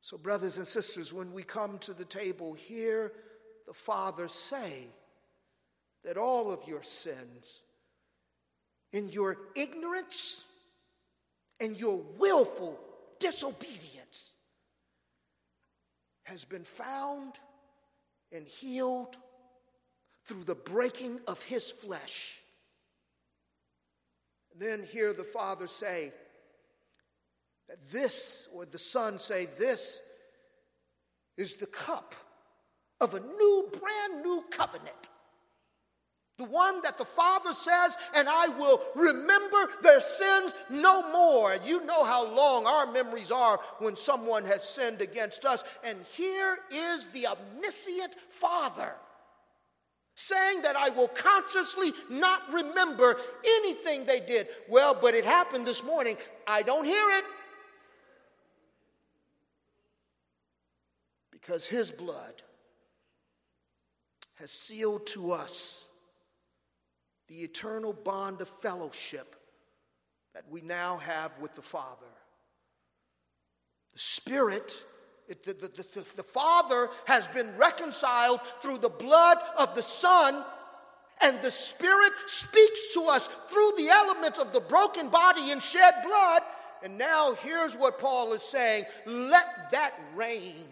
So, 0.00 0.18
brothers 0.18 0.58
and 0.58 0.66
sisters, 0.66 1.12
when 1.12 1.32
we 1.32 1.44
come 1.44 1.78
to 1.78 1.94
the 1.94 2.04
table, 2.04 2.54
hear 2.54 3.12
the 3.66 3.72
Father 3.72 4.28
say 4.28 4.88
that 6.04 6.16
all 6.16 6.52
of 6.52 6.66
your 6.66 6.82
sins, 6.82 7.62
in 8.92 9.08
your 9.08 9.38
ignorance 9.54 10.44
and 11.60 11.78
your 11.78 12.02
willful 12.18 12.78
disobedience, 13.20 14.32
has 16.24 16.44
been 16.44 16.64
found 16.64 17.38
and 18.32 18.46
healed 18.46 19.16
through 20.24 20.44
the 20.44 20.54
breaking 20.54 21.20
of 21.26 21.42
his 21.44 21.70
flesh. 21.70 22.41
And 24.52 24.62
then 24.62 24.82
hear 24.84 25.12
the 25.12 25.24
Father 25.24 25.66
say, 25.66 26.12
that 27.68 27.90
this, 27.90 28.48
or 28.54 28.66
the 28.66 28.78
Son 28.78 29.18
say, 29.18 29.46
this 29.58 30.02
is 31.36 31.56
the 31.56 31.66
cup 31.66 32.14
of 33.00 33.14
a 33.14 33.20
new, 33.20 33.70
brand 33.80 34.22
new 34.22 34.44
covenant. 34.50 35.08
The 36.38 36.44
one 36.44 36.80
that 36.82 36.98
the 36.98 37.04
Father 37.04 37.52
says, 37.52 37.96
and 38.14 38.28
I 38.28 38.48
will 38.48 38.80
remember 38.94 39.68
their 39.82 40.00
sins 40.00 40.54
no 40.70 41.10
more. 41.12 41.56
You 41.64 41.84
know 41.84 42.04
how 42.04 42.34
long 42.34 42.66
our 42.66 42.90
memories 42.90 43.30
are 43.30 43.60
when 43.78 43.96
someone 43.96 44.44
has 44.44 44.62
sinned 44.62 45.00
against 45.00 45.44
us. 45.44 45.62
And 45.84 45.98
here 46.16 46.58
is 46.70 47.06
the 47.08 47.28
omniscient 47.28 48.16
Father 48.28 48.92
saying 50.14 50.62
that 50.62 50.76
I 50.76 50.90
will 50.90 51.08
consciously 51.08 51.92
not 52.10 52.42
remember 52.52 53.16
anything 53.44 54.04
they 54.04 54.20
did. 54.20 54.46
Well, 54.68 54.96
but 55.00 55.14
it 55.14 55.24
happened 55.24 55.66
this 55.66 55.82
morning. 55.82 56.16
I 56.46 56.62
don't 56.62 56.84
hear 56.84 57.08
it. 57.18 57.24
because 61.42 61.66
his 61.66 61.90
blood 61.90 62.42
has 64.36 64.50
sealed 64.50 65.06
to 65.08 65.32
us 65.32 65.88
the 67.28 67.38
eternal 67.38 67.92
bond 67.92 68.40
of 68.40 68.48
fellowship 68.48 69.34
that 70.34 70.44
we 70.48 70.62
now 70.62 70.98
have 70.98 71.36
with 71.40 71.54
the 71.54 71.62
Father. 71.62 72.06
The 73.92 73.98
Spirit, 73.98 74.84
the, 75.44 75.52
the, 75.54 75.68
the, 75.68 76.16
the 76.16 76.22
Father 76.22 76.88
has 77.06 77.28
been 77.28 77.56
reconciled 77.56 78.40
through 78.60 78.78
the 78.78 78.88
blood 78.88 79.38
of 79.58 79.74
the 79.74 79.82
Son, 79.82 80.44
and 81.22 81.40
the 81.40 81.50
Spirit 81.50 82.12
speaks 82.26 82.94
to 82.94 83.02
us 83.04 83.28
through 83.48 83.72
the 83.76 83.88
elements 83.88 84.38
of 84.38 84.52
the 84.52 84.60
broken 84.60 85.08
body 85.08 85.50
and 85.50 85.62
shed 85.62 85.94
blood. 86.04 86.42
And 86.82 86.98
now 86.98 87.34
here's 87.34 87.76
what 87.76 87.98
Paul 87.98 88.32
is 88.32 88.42
saying 88.42 88.84
let 89.06 89.70
that 89.70 89.94
reign 90.16 90.66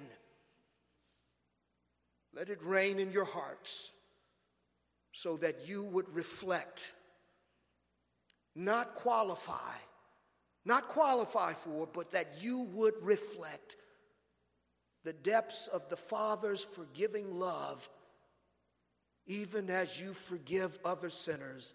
let 2.34 2.48
it 2.48 2.62
reign 2.62 2.98
in 2.98 3.10
your 3.12 3.24
hearts 3.24 3.92
so 5.12 5.36
that 5.38 5.68
you 5.68 5.82
would 5.84 6.08
reflect, 6.14 6.92
not 8.54 8.94
qualify, 8.94 9.74
not 10.64 10.88
qualify 10.88 11.52
for, 11.52 11.88
but 11.92 12.10
that 12.10 12.34
you 12.40 12.60
would 12.72 12.94
reflect 13.02 13.76
the 15.04 15.12
depths 15.12 15.66
of 15.66 15.88
the 15.88 15.96
Father's 15.96 16.64
forgiving 16.64 17.38
love, 17.38 17.88
even 19.26 19.70
as 19.70 20.00
you 20.00 20.12
forgive 20.12 20.78
other 20.84 21.10
sinners 21.10 21.74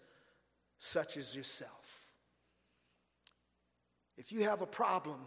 such 0.78 1.16
as 1.16 1.34
yourself. 1.34 2.12
If 4.16 4.32
you 4.32 4.44
have 4.44 4.62
a 4.62 4.66
problem 4.66 5.18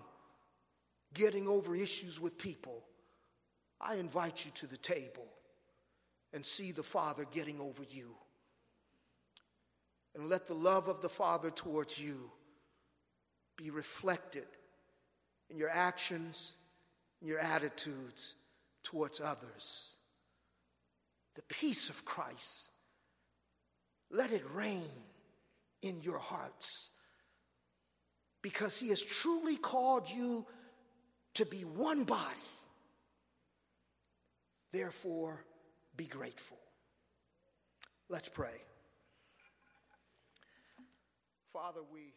getting 1.14 1.48
over 1.48 1.76
issues 1.76 2.20
with 2.20 2.38
people, 2.38 2.84
I 3.82 3.96
invite 3.96 4.46
you 4.46 4.52
to 4.56 4.68
the 4.68 4.78
table 4.78 5.28
and 6.34 6.46
see 6.46 6.72
the 6.72 6.84
Father 6.84 7.26
getting 7.32 7.60
over 7.60 7.84
you. 7.90 8.16
And 10.16 10.28
let 10.28 10.48
the 10.48 10.56
love 10.56 10.88
of 10.88 11.02
the 11.02 11.10
Father 11.10 11.50
towards 11.50 12.00
you 12.00 12.32
be 13.58 13.70
reflected 13.70 14.48
in 15.50 15.58
your 15.58 15.70
actions, 15.70 16.54
your 17.22 17.40
attitudes 17.40 18.36
towards 18.84 19.20
others. 19.20 19.96
The 21.36 21.44
peace 21.44 21.90
of 21.90 22.06
Christ, 22.06 22.72
let 24.12 24.32
it 24.32 24.44
reign 24.54 25.04
in 25.82 26.02
your 26.02 26.20
hearts 26.20 26.90
because 28.42 28.78
He 28.78 28.90
has 28.90 29.02
truly 29.02 29.56
called 29.56 30.10
you 30.10 30.46
to 31.36 31.46
be 31.46 31.62
one 31.62 32.04
body 32.04 32.50
Therefore, 34.72 35.44
be 35.96 36.06
grateful. 36.06 36.58
Let's 38.08 38.30
pray. 38.30 38.62
Father, 41.52 41.82
we 41.92 42.14